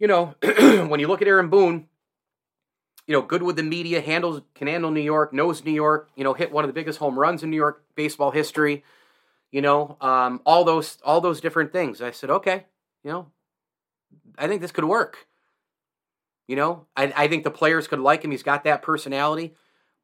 you 0.00 0.08
know, 0.08 0.34
when 0.42 0.98
you 0.98 1.06
look 1.06 1.22
at 1.22 1.28
Aaron 1.28 1.48
Boone, 1.48 1.86
you 3.06 3.12
know, 3.14 3.22
good 3.22 3.42
with 3.42 3.56
the 3.56 3.62
media, 3.62 4.00
handles 4.00 4.42
can 4.54 4.68
handle 4.68 4.90
New 4.90 5.00
York, 5.00 5.32
knows 5.32 5.64
New 5.64 5.72
York, 5.72 6.08
you 6.14 6.24
know, 6.24 6.34
hit 6.34 6.52
one 6.52 6.64
of 6.64 6.68
the 6.68 6.74
biggest 6.74 6.98
home 6.98 7.18
runs 7.18 7.42
in 7.42 7.50
New 7.50 7.56
York 7.56 7.82
baseball 7.94 8.30
history, 8.30 8.84
you 9.50 9.60
know, 9.60 9.96
um, 10.00 10.40
all 10.46 10.64
those 10.64 10.98
all 11.04 11.20
those 11.20 11.40
different 11.40 11.72
things. 11.72 12.00
I 12.00 12.10
said, 12.12 12.30
okay, 12.30 12.64
you 13.02 13.10
know, 13.10 13.26
I 14.38 14.46
think 14.48 14.60
this 14.60 14.72
could 14.72 14.84
work. 14.84 15.26
You 16.48 16.56
know, 16.56 16.86
I, 16.96 17.12
I 17.16 17.28
think 17.28 17.44
the 17.44 17.50
players 17.50 17.88
could 17.88 18.00
like 18.00 18.24
him. 18.24 18.30
He's 18.30 18.42
got 18.42 18.64
that 18.64 18.82
personality. 18.82 19.54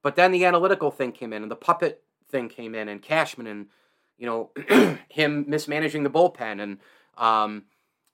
But 0.03 0.17
then 0.17 0.31
the 0.31 0.45
analytical 0.45 0.91
thing 0.91 1.13
came 1.13 1.33
in, 1.33 1.43
and 1.43 1.51
the 1.51 1.57
puppet 1.57 2.03
thing 2.31 2.49
came 2.49 2.75
in, 2.75 2.89
and 2.89 3.03
Cashman, 3.03 3.47
and 3.47 3.67
you 4.17 4.27
know, 4.27 4.51
him 5.09 5.45
mismanaging 5.49 6.03
the 6.03 6.11
bullpen, 6.11 6.61
and 6.63 6.79
um, 7.17 7.65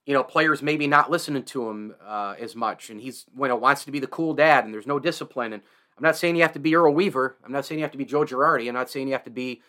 you 0.05 0.13
know, 0.13 0.23
players 0.23 0.61
maybe 0.61 0.87
not 0.87 1.09
listening 1.09 1.43
to 1.43 1.69
him 1.69 1.95
uh, 2.05 2.35
as 2.39 2.55
much, 2.55 2.89
and 2.89 3.01
he's 3.01 3.25
you 3.37 3.47
know 3.47 3.55
wants 3.55 3.85
to 3.85 3.91
be 3.91 3.99
the 3.99 4.07
cool 4.07 4.33
dad, 4.33 4.65
and 4.65 4.73
there's 4.73 4.87
no 4.87 4.99
discipline. 4.99 5.53
And 5.53 5.63
I'm 5.97 6.03
not 6.03 6.15
saying 6.15 6.35
you 6.35 6.43
have 6.43 6.53
to 6.53 6.59
be 6.59 6.75
Earl 6.75 6.93
Weaver. 6.93 7.37
I'm 7.43 7.51
not 7.51 7.65
saying 7.65 7.79
you 7.79 7.83
have 7.85 7.91
to 7.91 7.97
be 7.97 8.05
Joe 8.05 8.23
Girardi. 8.23 8.67
I'm 8.67 8.73
not 8.73 8.89
saying 8.89 9.07
you 9.07 9.13
have 9.13 9.23
to 9.23 9.31
be, 9.31 9.61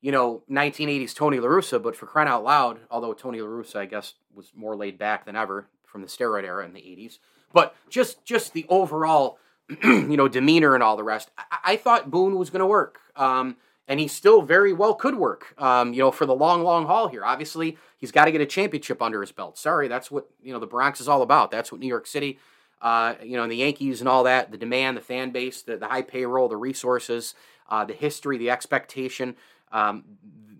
you 0.00 0.10
know, 0.10 0.42
1980s 0.50 1.14
Tony 1.14 1.38
La 1.38 1.48
Russa. 1.48 1.80
But 1.80 1.94
for 1.94 2.06
crying 2.06 2.28
out 2.28 2.42
loud, 2.42 2.80
although 2.90 3.12
Tony 3.12 3.40
La 3.40 3.48
Russa, 3.48 3.76
I 3.76 3.86
guess, 3.86 4.14
was 4.34 4.52
more 4.54 4.74
laid 4.74 4.98
back 4.98 5.26
than 5.26 5.36
ever 5.36 5.68
from 5.84 6.00
the 6.00 6.08
steroid 6.08 6.44
era 6.44 6.64
in 6.64 6.72
the 6.72 6.80
80s. 6.80 7.18
But 7.52 7.74
just 7.88 8.24
just 8.24 8.54
the 8.54 8.66
overall, 8.68 9.38
you 9.82 10.16
know, 10.16 10.28
demeanor 10.28 10.74
and 10.74 10.82
all 10.82 10.96
the 10.96 11.04
rest. 11.04 11.30
I, 11.38 11.58
I 11.64 11.76
thought 11.76 12.10
Boone 12.10 12.36
was 12.36 12.50
going 12.50 12.60
to 12.60 12.66
work. 12.66 12.98
Um, 13.14 13.56
and 13.88 13.98
he 13.98 14.06
still 14.06 14.42
very 14.42 14.72
well 14.72 14.94
could 14.94 15.14
work, 15.14 15.54
um, 15.60 15.94
you 15.94 16.00
know, 16.00 16.12
for 16.12 16.26
the 16.26 16.34
long, 16.34 16.62
long 16.62 16.86
haul 16.86 17.08
here. 17.08 17.24
Obviously, 17.24 17.78
he's 17.96 18.12
got 18.12 18.26
to 18.26 18.30
get 18.30 18.42
a 18.42 18.46
championship 18.46 19.00
under 19.00 19.22
his 19.22 19.32
belt. 19.32 19.58
Sorry, 19.58 19.88
that's 19.88 20.10
what 20.10 20.28
you 20.42 20.52
know 20.52 20.60
the 20.60 20.66
Bronx 20.66 21.00
is 21.00 21.08
all 21.08 21.22
about. 21.22 21.50
That's 21.50 21.72
what 21.72 21.80
New 21.80 21.88
York 21.88 22.06
City, 22.06 22.38
uh, 22.82 23.14
you 23.22 23.36
know, 23.36 23.42
and 23.42 23.50
the 23.50 23.56
Yankees 23.56 24.00
and 24.00 24.08
all 24.08 24.24
that, 24.24 24.52
the 24.52 24.58
demand, 24.58 24.98
the 24.98 25.00
fan 25.00 25.30
base, 25.30 25.62
the, 25.62 25.78
the 25.78 25.88
high 25.88 26.02
payroll, 26.02 26.48
the 26.48 26.56
resources, 26.56 27.34
uh, 27.70 27.84
the 27.84 27.94
history, 27.94 28.36
the 28.36 28.50
expectation. 28.50 29.34
Um, 29.72 30.04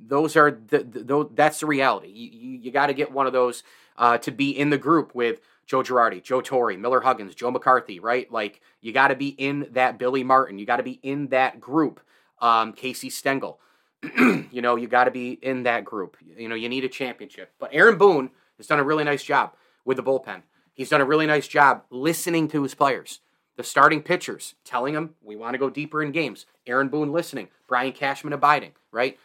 those 0.06 0.36
are 0.36 0.50
the, 0.50 0.78
the, 0.78 1.28
that's 1.34 1.60
the 1.60 1.66
reality. 1.66 2.08
You, 2.08 2.30
you, 2.32 2.58
you 2.60 2.70
got 2.70 2.86
to 2.86 2.94
get 2.94 3.12
one 3.12 3.26
of 3.26 3.34
those 3.34 3.62
uh, 3.98 4.16
to 4.18 4.30
be 4.30 4.50
in 4.50 4.70
the 4.70 4.78
group 4.78 5.14
with 5.14 5.40
Joe 5.66 5.82
Girardi, 5.82 6.22
Joe 6.22 6.40
Torre, 6.40 6.78
Miller 6.78 7.02
Huggins, 7.02 7.34
Joe 7.34 7.50
McCarthy, 7.50 8.00
right? 8.00 8.30
Like 8.32 8.62
you 8.80 8.92
got 8.94 9.08
to 9.08 9.16
be 9.16 9.28
in 9.28 9.68
that 9.72 9.98
Billy 9.98 10.24
Martin. 10.24 10.58
You 10.58 10.64
got 10.64 10.78
to 10.78 10.82
be 10.82 10.98
in 11.02 11.28
that 11.28 11.60
group 11.60 12.00
um, 12.40 12.72
Casey 12.72 13.10
Stengel. 13.10 13.60
you 14.18 14.62
know, 14.62 14.76
you 14.76 14.86
got 14.86 15.04
to 15.04 15.10
be 15.10 15.38
in 15.42 15.64
that 15.64 15.84
group. 15.84 16.16
You 16.36 16.48
know, 16.48 16.54
you 16.54 16.68
need 16.68 16.84
a 16.84 16.88
championship. 16.88 17.52
But 17.58 17.70
Aaron 17.72 17.98
Boone 17.98 18.30
has 18.56 18.66
done 18.66 18.78
a 18.78 18.84
really 18.84 19.04
nice 19.04 19.22
job 19.22 19.54
with 19.84 19.96
the 19.96 20.02
bullpen. 20.02 20.42
He's 20.72 20.90
done 20.90 21.00
a 21.00 21.04
really 21.04 21.26
nice 21.26 21.48
job 21.48 21.82
listening 21.90 22.46
to 22.48 22.62
his 22.62 22.74
players, 22.74 23.20
the 23.56 23.64
starting 23.64 24.02
pitchers, 24.02 24.54
telling 24.64 24.94
them 24.94 25.14
we 25.22 25.34
want 25.34 25.54
to 25.54 25.58
go 25.58 25.70
deeper 25.70 26.02
in 26.02 26.12
games. 26.12 26.46
Aaron 26.66 26.88
Boone 26.88 27.12
listening, 27.12 27.48
Brian 27.66 27.92
Cashman 27.92 28.32
abiding, 28.32 28.72
right? 28.92 29.18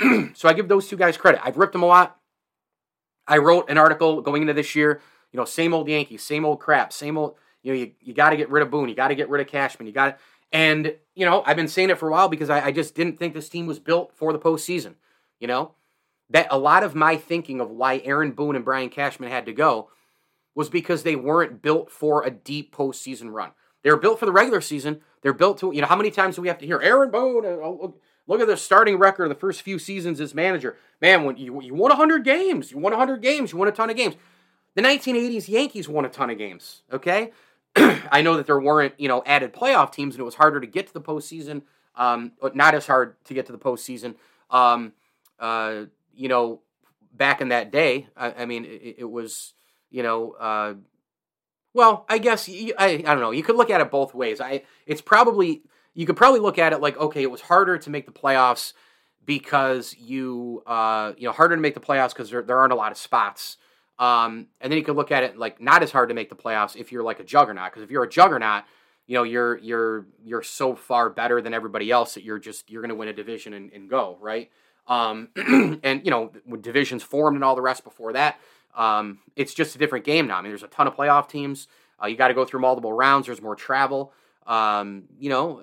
so 0.34 0.48
I 0.48 0.54
give 0.54 0.68
those 0.68 0.88
two 0.88 0.96
guys 0.96 1.18
credit. 1.18 1.40
I've 1.44 1.58
ripped 1.58 1.74
them 1.74 1.82
a 1.82 1.86
lot. 1.86 2.18
I 3.28 3.38
wrote 3.38 3.68
an 3.68 3.76
article 3.76 4.22
going 4.22 4.42
into 4.42 4.54
this 4.54 4.74
year, 4.74 5.00
you 5.32 5.36
know, 5.36 5.44
same 5.44 5.74
old 5.74 5.88
Yankees, 5.88 6.22
same 6.22 6.44
old 6.44 6.60
crap, 6.60 6.92
same 6.92 7.18
old, 7.18 7.34
you 7.62 7.72
know, 7.72 7.78
you, 7.78 7.92
you 8.00 8.14
got 8.14 8.30
to 8.30 8.36
get 8.36 8.50
rid 8.50 8.62
of 8.62 8.70
Boone, 8.70 8.88
you 8.88 8.94
got 8.94 9.08
to 9.08 9.14
get 9.14 9.28
rid 9.28 9.40
of 9.40 9.48
Cashman, 9.48 9.86
you 9.86 9.92
got 9.92 10.06
to, 10.06 10.16
and, 10.52 10.94
you 11.14 11.26
know, 11.26 11.42
I've 11.44 11.56
been 11.56 11.68
saying 11.68 11.90
it 11.90 11.98
for 11.98 12.08
a 12.08 12.12
while 12.12 12.28
because 12.28 12.50
I, 12.50 12.66
I 12.66 12.72
just 12.72 12.94
didn't 12.94 13.18
think 13.18 13.34
this 13.34 13.48
team 13.48 13.66
was 13.66 13.78
built 13.78 14.12
for 14.14 14.32
the 14.32 14.38
postseason. 14.38 14.94
You 15.40 15.48
know, 15.48 15.74
that 16.30 16.46
a 16.50 16.58
lot 16.58 16.82
of 16.82 16.94
my 16.94 17.16
thinking 17.16 17.60
of 17.60 17.70
why 17.70 18.00
Aaron 18.04 18.32
Boone 18.32 18.56
and 18.56 18.64
Brian 18.64 18.88
Cashman 18.88 19.30
had 19.30 19.46
to 19.46 19.52
go 19.52 19.90
was 20.54 20.70
because 20.70 21.02
they 21.02 21.16
weren't 21.16 21.60
built 21.60 21.90
for 21.90 22.24
a 22.24 22.30
deep 22.30 22.74
postseason 22.74 23.32
run. 23.32 23.50
They 23.82 23.90
were 23.90 23.98
built 23.98 24.18
for 24.18 24.26
the 24.26 24.32
regular 24.32 24.60
season. 24.60 25.00
They're 25.22 25.34
built 25.34 25.58
to, 25.58 25.72
you 25.72 25.80
know, 25.80 25.86
how 25.86 25.96
many 25.96 26.10
times 26.10 26.36
do 26.36 26.42
we 26.42 26.48
have 26.48 26.58
to 26.58 26.66
hear 26.66 26.80
Aaron 26.80 27.10
Boone? 27.10 27.44
Uh, 27.44 27.88
look 28.26 28.40
at 28.40 28.46
the 28.46 28.56
starting 28.56 28.96
record 28.96 29.24
of 29.24 29.28
the 29.28 29.34
first 29.34 29.62
few 29.62 29.78
seasons 29.78 30.20
as 30.20 30.34
manager. 30.34 30.76
Man, 31.00 31.24
when 31.24 31.36
you, 31.36 31.60
you 31.60 31.74
won 31.74 31.90
100 31.90 32.24
games, 32.24 32.72
you 32.72 32.78
won 32.78 32.92
100 32.92 33.22
games, 33.22 33.52
you 33.52 33.58
won 33.58 33.68
a 33.68 33.72
ton 33.72 33.90
of 33.90 33.96
games. 33.96 34.16
The 34.74 34.82
1980s 34.82 35.48
Yankees 35.48 35.88
won 35.88 36.04
a 36.04 36.08
ton 36.08 36.30
of 36.30 36.38
games, 36.38 36.82
okay? 36.92 37.32
I 38.10 38.22
know 38.22 38.36
that 38.36 38.46
there 38.46 38.58
weren't, 38.58 38.94
you 38.98 39.08
know, 39.08 39.22
added 39.26 39.52
playoff 39.52 39.92
teams, 39.92 40.14
and 40.14 40.20
it 40.20 40.24
was 40.24 40.34
harder 40.34 40.60
to 40.60 40.66
get 40.66 40.86
to 40.86 40.92
the 40.92 41.00
postseason. 41.00 41.62
Um, 41.94 42.32
not 42.54 42.74
as 42.74 42.86
hard 42.86 43.22
to 43.24 43.34
get 43.34 43.46
to 43.46 43.52
the 43.52 43.58
postseason. 43.58 44.14
Um, 44.50 44.92
uh, 45.38 45.84
you 46.14 46.28
know, 46.28 46.60
back 47.12 47.40
in 47.40 47.48
that 47.48 47.70
day, 47.70 48.08
I, 48.16 48.32
I 48.42 48.46
mean, 48.46 48.64
it, 48.64 48.96
it, 48.98 49.10
was, 49.10 49.54
you 49.90 50.02
know, 50.02 50.32
uh, 50.32 50.74
well, 51.74 52.06
I 52.08 52.18
guess 52.18 52.48
I, 52.48 52.74
I 52.78 52.96
don't 53.02 53.20
know. 53.20 53.30
You 53.30 53.42
could 53.42 53.56
look 53.56 53.70
at 53.70 53.80
it 53.80 53.90
both 53.90 54.14
ways. 54.14 54.40
I, 54.40 54.62
it's 54.86 55.00
probably 55.00 55.62
you 55.96 56.04
could 56.04 56.16
probably 56.16 56.40
look 56.40 56.58
at 56.58 56.74
it 56.74 56.80
like, 56.80 56.98
okay, 56.98 57.22
it 57.22 57.30
was 57.30 57.40
harder 57.40 57.78
to 57.78 57.90
make 57.90 58.04
the 58.04 58.12
playoffs 58.12 58.74
because 59.24 59.96
you, 59.98 60.62
uh, 60.66 61.14
you 61.16 61.26
know, 61.26 61.32
harder 61.32 61.56
to 61.56 61.60
make 61.60 61.72
the 61.72 61.80
playoffs 61.80 62.10
because 62.10 62.30
there, 62.30 62.42
there 62.42 62.58
aren't 62.58 62.74
a 62.74 62.76
lot 62.76 62.92
of 62.92 62.98
spots. 62.98 63.56
Um, 63.98 64.48
and 64.60 64.70
then 64.70 64.78
you 64.78 64.84
could 64.84 64.96
look 64.96 65.10
at 65.10 65.22
it 65.22 65.38
like 65.38 65.60
not 65.60 65.82
as 65.82 65.90
hard 65.90 66.10
to 66.10 66.14
make 66.14 66.28
the 66.28 66.36
playoffs 66.36 66.76
if 66.76 66.92
you're 66.92 67.02
like 67.02 67.20
a 67.20 67.24
juggernaut. 67.24 67.72
Because 67.72 67.82
if 67.82 67.90
you're 67.90 68.04
a 68.04 68.08
juggernaut, 68.08 68.64
you 69.06 69.14
know 69.14 69.22
you're 69.22 69.56
you're 69.58 70.06
you're 70.24 70.42
so 70.42 70.74
far 70.74 71.08
better 71.08 71.40
than 71.40 71.54
everybody 71.54 71.90
else 71.90 72.14
that 72.14 72.24
you're 72.24 72.38
just 72.38 72.70
you're 72.70 72.82
going 72.82 72.90
to 72.90 72.96
win 72.96 73.08
a 73.08 73.12
division 73.12 73.54
and, 73.54 73.72
and 73.72 73.88
go 73.88 74.18
right. 74.20 74.50
Um, 74.86 75.28
and 75.82 76.04
you 76.04 76.10
know 76.10 76.32
when 76.44 76.60
divisions 76.60 77.02
formed 77.02 77.36
and 77.36 77.44
all 77.44 77.54
the 77.54 77.62
rest 77.62 77.84
before 77.84 78.12
that, 78.12 78.38
um, 78.74 79.18
it's 79.34 79.54
just 79.54 79.74
a 79.74 79.78
different 79.78 80.04
game 80.04 80.26
now. 80.26 80.38
I 80.38 80.42
mean, 80.42 80.50
there's 80.50 80.62
a 80.62 80.68
ton 80.68 80.86
of 80.86 80.94
playoff 80.94 81.28
teams. 81.28 81.68
Uh, 82.02 82.08
you 82.08 82.16
got 82.16 82.28
to 82.28 82.34
go 82.34 82.44
through 82.44 82.60
multiple 82.60 82.92
rounds. 82.92 83.26
There's 83.26 83.40
more 83.40 83.56
travel. 83.56 84.12
Um, 84.46 85.04
you 85.18 85.30
know, 85.30 85.62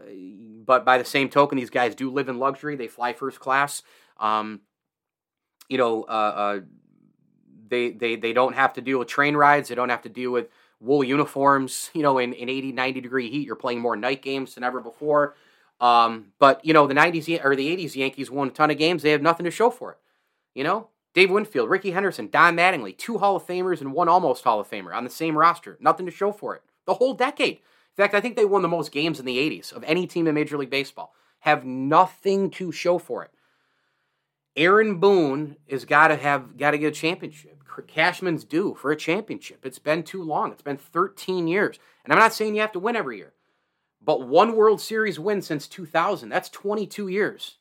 but 0.65 0.83
by 0.83 0.97
the 0.97 1.05
same 1.05 1.29
token, 1.29 1.57
these 1.57 1.69
guys 1.69 1.95
do 1.95 2.11
live 2.11 2.29
in 2.29 2.39
luxury. 2.39 2.75
They 2.75 2.87
fly 2.87 3.13
first 3.13 3.39
class. 3.39 3.83
Um, 4.19 4.61
you 5.69 5.77
know, 5.77 6.03
uh, 6.03 6.05
uh, 6.07 6.59
they, 7.73 7.89
they, 7.89 8.15
they 8.15 8.33
don't 8.33 8.53
have 8.53 8.73
to 8.73 8.81
deal 8.81 8.99
with 8.99 9.07
train 9.07 9.35
rides. 9.35 9.69
They 9.69 9.75
don't 9.75 9.89
have 9.89 10.03
to 10.03 10.09
deal 10.09 10.31
with 10.31 10.47
wool 10.79 11.03
uniforms. 11.03 11.89
You 11.93 12.03
know, 12.03 12.19
in, 12.19 12.33
in 12.33 12.49
80, 12.49 12.71
90 12.71 13.01
degree 13.01 13.29
heat, 13.29 13.47
you're 13.47 13.55
playing 13.55 13.79
more 13.79 13.95
night 13.95 14.21
games 14.21 14.55
than 14.55 14.63
ever 14.63 14.79
before. 14.79 15.35
Um, 15.81 16.27
but, 16.39 16.63
you 16.63 16.73
know, 16.73 16.85
the 16.85 16.93
90s 16.93 17.43
or 17.43 17.55
the 17.55 17.75
80s 17.75 17.95
Yankees 17.95 18.29
won 18.29 18.49
a 18.49 18.51
ton 18.51 18.69
of 18.69 18.77
games. 18.77 19.01
They 19.01 19.11
have 19.11 19.21
nothing 19.21 19.45
to 19.45 19.51
show 19.51 19.69
for 19.71 19.91
it. 19.91 19.97
You 20.53 20.63
know, 20.63 20.89
Dave 21.15 21.31
Winfield, 21.31 21.69
Rickey 21.69 21.91
Henderson, 21.91 22.29
Don 22.29 22.55
Mattingly, 22.55 22.95
two 22.95 23.17
Hall 23.17 23.35
of 23.35 23.45
Famers 23.45 23.81
and 23.81 23.91
one 23.91 24.07
almost 24.07 24.43
Hall 24.43 24.59
of 24.59 24.69
Famer 24.69 24.93
on 24.93 25.03
the 25.03 25.09
same 25.09 25.37
roster. 25.37 25.77
Nothing 25.81 26.05
to 26.05 26.11
show 26.11 26.31
for 26.31 26.55
it. 26.55 26.61
The 26.85 26.93
whole 26.95 27.15
decade. 27.15 27.55
In 27.57 27.97
fact, 27.97 28.13
I 28.13 28.21
think 28.21 28.35
they 28.35 28.45
won 28.45 28.61
the 28.61 28.67
most 28.67 28.91
games 28.91 29.19
in 29.19 29.25
the 29.25 29.37
80s 29.37 29.73
of 29.73 29.83
any 29.83 30.07
team 30.07 30.27
in 30.27 30.35
Major 30.35 30.57
League 30.57 30.69
Baseball. 30.69 31.13
Have 31.39 31.65
nothing 31.65 32.49
to 32.51 32.71
show 32.71 32.97
for 32.97 33.23
it. 33.23 33.31
Aaron 34.55 34.99
Boone 34.99 35.57
has 35.69 35.85
got 35.85 36.09
to 36.09 36.15
have 36.15 36.57
got 36.57 36.71
to 36.71 36.77
get 36.77 36.87
a 36.87 36.91
championship. 36.91 37.52
Cashman's 37.81 38.43
due 38.43 38.75
for 38.75 38.91
a 38.91 38.95
championship. 38.95 39.65
It's 39.65 39.79
been 39.79 40.03
too 40.03 40.21
long. 40.21 40.51
It's 40.51 40.61
been 40.61 40.77
13 40.77 41.47
years. 41.47 41.79
And 42.03 42.13
I'm 42.13 42.19
not 42.19 42.33
saying 42.33 42.55
you 42.55 42.61
have 42.61 42.71
to 42.73 42.79
win 42.79 42.95
every 42.95 43.17
year, 43.17 43.33
but 44.01 44.27
one 44.27 44.55
World 44.55 44.81
Series 44.81 45.19
win 45.19 45.41
since 45.41 45.67
2000. 45.67 46.29
That's 46.29 46.49
22 46.49 47.07
years. 47.07 47.57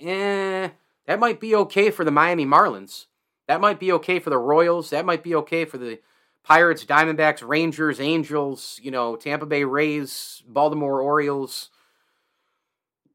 Eh, 0.00 0.68
that 1.06 1.18
might 1.18 1.40
be 1.40 1.54
okay 1.54 1.90
for 1.90 2.04
the 2.04 2.10
Miami 2.10 2.44
Marlins. 2.46 3.06
That 3.46 3.60
might 3.60 3.80
be 3.80 3.90
okay 3.92 4.18
for 4.18 4.30
the 4.30 4.38
Royals. 4.38 4.90
That 4.90 5.06
might 5.06 5.22
be 5.22 5.34
okay 5.36 5.64
for 5.64 5.78
the 5.78 6.00
Pirates, 6.44 6.84
Diamondbacks, 6.84 7.46
Rangers, 7.46 8.00
Angels, 8.00 8.78
you 8.82 8.90
know, 8.90 9.16
Tampa 9.16 9.46
Bay 9.46 9.64
Rays, 9.64 10.42
Baltimore 10.46 11.00
Orioles. 11.00 11.70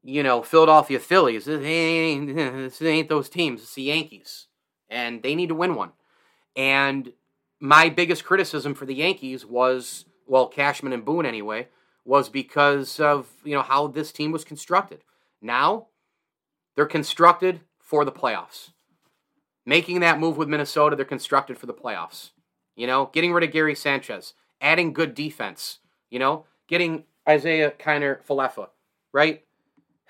you 0.02 0.22
know, 0.22 0.42
Philadelphia 0.42 1.00
Phillies. 1.00 1.46
This 1.46 1.64
ain't, 1.64 2.36
this 2.36 2.82
ain't 2.82 3.08
those 3.08 3.28
teams. 3.28 3.62
It's 3.62 3.74
the 3.74 3.82
Yankees. 3.82 4.48
And 4.88 5.22
they 5.22 5.34
need 5.34 5.48
to 5.48 5.54
win 5.54 5.74
one. 5.74 5.92
And 6.56 7.12
my 7.60 7.88
biggest 7.88 8.24
criticism 8.24 8.74
for 8.74 8.86
the 8.86 8.94
Yankees 8.94 9.44
was, 9.44 10.04
well, 10.26 10.48
Cashman 10.48 10.92
and 10.92 11.04
Boone 11.04 11.26
anyway, 11.26 11.68
was 12.04 12.28
because 12.28 13.00
of, 13.00 13.28
you 13.44 13.54
know, 13.54 13.62
how 13.62 13.86
this 13.86 14.12
team 14.12 14.32
was 14.32 14.44
constructed. 14.44 15.02
Now, 15.40 15.88
they're 16.76 16.86
constructed 16.86 17.60
for 17.78 18.04
the 18.04 18.12
playoffs. 18.12 18.70
Making 19.66 20.00
that 20.00 20.20
move 20.20 20.36
with 20.36 20.48
Minnesota, 20.48 20.96
they're 20.96 21.04
constructed 21.04 21.56
for 21.56 21.66
the 21.66 21.74
playoffs. 21.74 22.30
You 22.76 22.86
know, 22.86 23.10
getting 23.12 23.32
rid 23.32 23.44
of 23.44 23.52
Gary 23.52 23.74
Sanchez, 23.74 24.34
adding 24.60 24.92
good 24.92 25.14
defense, 25.14 25.78
you 26.10 26.18
know, 26.18 26.44
getting 26.68 27.04
Isaiah 27.28 27.70
Kiner 27.70 28.18
Falefa, 28.24 28.68
right? 29.12 29.44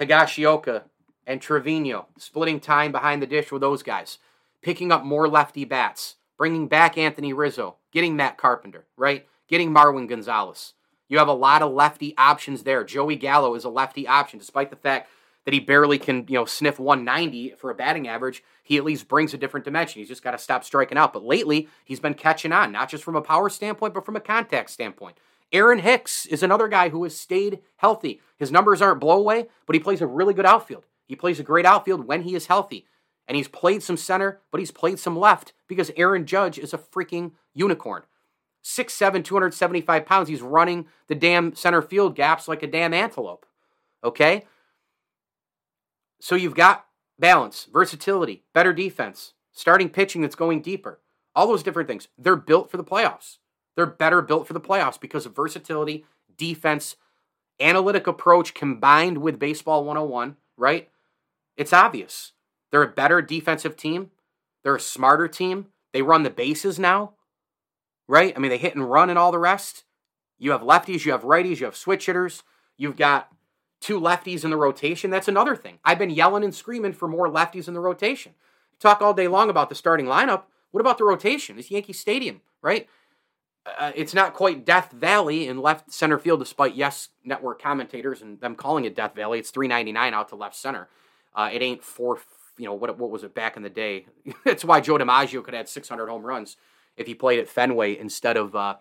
Higashioka 0.01 0.85
and 1.27 1.41
Trevino, 1.41 2.07
splitting 2.19 2.61
time 2.61 2.91
behind 2.91 3.23
the 3.23 3.27
dish 3.27 3.53
with 3.53 3.61
those 3.61 3.83
guys, 3.83 4.19
picking 4.63 4.91
up 4.91 5.05
more 5.05 5.29
lefty 5.29 5.65
bats, 5.65 6.17
bringing 6.37 6.69
back 6.69 6.99
Anthony 6.99 7.33
Rizzo, 7.33 7.77
getting 7.93 8.17
Matt 8.17 8.39
Carpenter, 8.39 8.87
right? 8.97 9.27
Getting 9.49 9.73
Marwin 9.73 10.09
Gonzalez. 10.09 10.75
You 11.09 11.19
have 11.19 11.29
a 11.29 11.33
lot 11.33 11.63
of 11.63 11.73
lefty 11.73 12.15
options 12.17 12.63
there. 12.63 12.85
Joey 12.85 13.17
Gallo 13.17 13.55
is 13.55 13.65
a 13.65 13.69
lefty 13.69 14.09
option, 14.09 14.39
despite 14.39 14.71
the 14.71 14.77
fact 14.77 15.09
that 15.45 15.55
he 15.55 15.61
barely 15.61 15.99
can, 15.99 16.25
you 16.29 16.35
know, 16.35 16.45
sniff 16.45 16.79
190 16.79 17.55
for 17.59 17.71
a 17.71 17.75
batting 17.75 18.09
average. 18.09 18.43
He 18.63 18.79
at 18.79 18.85
least 18.85 19.09
brings 19.09 19.35
a 19.35 19.39
different 19.39 19.65
dimension. 19.65 20.01
He's 20.01 20.09
just 20.09 20.23
got 20.23 20.31
to 20.31 20.39
stop 20.39 20.65
striking 20.65 20.97
out. 20.97 21.13
But 21.13 21.25
lately, 21.25 21.69
he's 21.85 22.01
been 22.01 22.15
catching 22.15 22.53
on, 22.53 22.73
not 22.73 22.89
just 22.89 23.05
from 23.05 23.17
a 23.17 23.21
power 23.21 23.51
standpoint, 23.51 23.93
but 23.93 24.07
from 24.07 24.17
a 24.17 24.21
contact 24.21 24.71
standpoint. 24.71 25.19
Aaron 25.53 25.79
Hicks 25.79 26.27
is 26.27 26.43
another 26.43 26.67
guy 26.69 26.89
who 26.89 27.05
has 27.05 27.17
stayed 27.17 27.61
healthy. 27.77 28.21
His 28.39 28.51
numbers 28.51 28.81
aren't 28.81 29.03
blowaway, 29.03 29.47
but 29.67 29.75
he 29.75 29.81
plays 29.81 30.01
a 30.01 30.07
really 30.07 30.35
good 30.35 30.47
outfield. 30.47 30.87
He 31.07 31.15
plays 31.15 31.39
a 31.39 31.45
great 31.45 31.67
outfield 31.67 32.07
when 32.07 32.23
he 32.23 32.35
is 32.35 32.47
healthy. 32.47 32.87
And 33.27 33.37
he's 33.37 33.49
played 33.49 33.83
some 33.83 33.97
center, 33.97 34.41
but 34.51 34.61
he's 34.61 34.71
played 34.71 34.99
some 34.99 35.19
left 35.19 35.53
because 35.67 35.91
Aaron 35.97 36.27
Judge 36.27 36.59
is 36.59 36.75
a 36.75 36.79
freaking 36.79 37.33
unicorn. 37.55 38.03
6'7, 38.63 39.25
275 39.25 40.07
pounds. 40.07 40.29
He's 40.29 40.43
running 40.43 40.87
the 41.07 41.15
damn 41.15 41.55
center 41.55 41.83
field 41.83 42.17
gaps 42.17 42.49
like 42.49 42.63
a 42.63 42.67
damn 42.67 42.95
antelope. 42.95 43.47
Okay? 44.03 44.45
So 46.21 46.35
you've 46.35 46.55
got 46.55 46.87
balance, 47.19 47.69
versatility, 47.73 48.45
better 48.53 48.73
defense, 48.73 49.35
starting 49.53 49.89
pitching 49.89 50.23
that's 50.23 50.35
going 50.35 50.63
deeper, 50.63 51.01
all 51.35 51.47
those 51.47 51.63
different 51.63 51.89
things. 51.89 52.09
They're 52.19 52.37
built 52.37 52.71
for 52.71 52.77
the 52.77 52.85
playoffs. 52.85 53.39
They're 53.77 53.87
better 53.87 54.23
built 54.23 54.47
for 54.47 54.53
the 54.53 54.61
playoffs 54.61 55.01
because 55.01 55.27
of 55.27 55.37
versatility, 55.37 56.07
defense, 56.37 56.97
analytic 57.61 58.07
approach 58.07 58.55
combined 58.55 59.19
with 59.19 59.39
baseball 59.39 59.85
101, 59.85 60.37
right? 60.57 60.89
It's 61.57 61.73
obvious. 61.73 62.33
They're 62.75 62.83
a 62.83 62.89
better 62.89 63.23
defensive 63.23 63.77
team. 63.77 64.11
They're 64.65 64.75
a 64.75 64.81
smarter 64.81 65.29
team. 65.29 65.67
They 65.93 66.03
run 66.03 66.25
the 66.25 66.29
bases 66.31 66.77
now, 66.77 67.13
right? 68.09 68.33
I 68.35 68.41
mean, 68.41 68.51
they 68.51 68.59
hit 68.59 68.75
and 68.75 68.91
run 68.91 69.11
and 69.11 69.17
all 69.17 69.31
the 69.31 69.39
rest. 69.39 69.85
You 70.41 70.51
have 70.51 70.63
lefties, 70.63 71.05
you 71.05 71.13
have 71.13 71.23
righties, 71.23 71.61
you 71.61 71.67
have 71.67 71.77
switch 71.77 72.07
hitters. 72.07 72.43
You've 72.77 72.97
got 72.97 73.29
two 73.81 74.01
lefties 74.01 74.43
in 74.43 74.51
the 74.51 74.57
rotation. 74.57 75.13
That's 75.13 75.29
another 75.29 75.55
thing. 75.55 75.79
I've 75.85 76.01
been 76.01 76.11
yelling 76.11 76.43
and 76.43 76.53
screaming 76.53 76.95
for 76.95 77.07
more 77.07 77.29
lefties 77.29 77.69
in 77.69 77.75
the 77.75 77.81
rotation. 77.81 78.33
talk 78.81 79.01
all 79.01 79.15
day 79.15 79.29
long 79.29 79.51
about 79.51 79.69
the 79.69 79.77
starting 79.77 80.07
lineup. 80.07 80.43
What 80.73 80.81
about 80.81 80.99
the 80.99 81.05
rotation? 81.05 81.61
It's 81.61 81.71
Yankee 81.71 81.93
Stadium, 81.93 82.41
right? 82.61 82.89
uh, 83.67 83.93
it's 83.95 84.15
not 84.15 84.35
quite 84.35 84.65
Death 84.65 84.93
Valley 84.93 85.49
in 85.49 85.59
left 85.59 85.93
center 85.93 86.19
field, 86.19 86.41
despite 86.41 86.75
yes 86.75 87.09
network 87.25 87.61
commentators 87.61 88.21
and 88.21 88.41
them 88.41 88.57
calling 88.57 88.85
it 88.85 88.95
Death 88.95 89.15
Valley. 89.15 89.39
It's 89.39 89.51
three 89.51 89.69
ninety 89.69 89.93
nine 89.93 90.13
out 90.13 90.29
to 90.31 90.37
left 90.37 90.57
center. 90.57 90.89
Uh, 91.35 91.51
it 91.53 91.63
ain't 91.63 91.83
four. 91.83 92.19
You 92.57 92.67
know 92.67 92.75
what? 92.75 92.99
What 92.99 93.11
was 93.11 93.25
it 93.25 93.35
back 93.35 93.57
in 93.57 93.63
the 93.63 93.71
day? 93.71 94.07
That's 94.45 94.65
why 94.65 94.81
Joe 94.81 94.99
DiMaggio 94.99 95.43
could 95.43 95.55
have 95.55 95.63
had 95.63 95.69
six 95.69 95.89
hundred 95.89 96.09
home 96.09 96.23
runs 96.23 96.57
if 96.97 97.07
he 97.07 97.15
played 97.15 97.41
at 97.41 97.49
Fenway 97.49 97.99
instead 97.99 98.37
of 98.37 98.55
uh, 98.55 98.77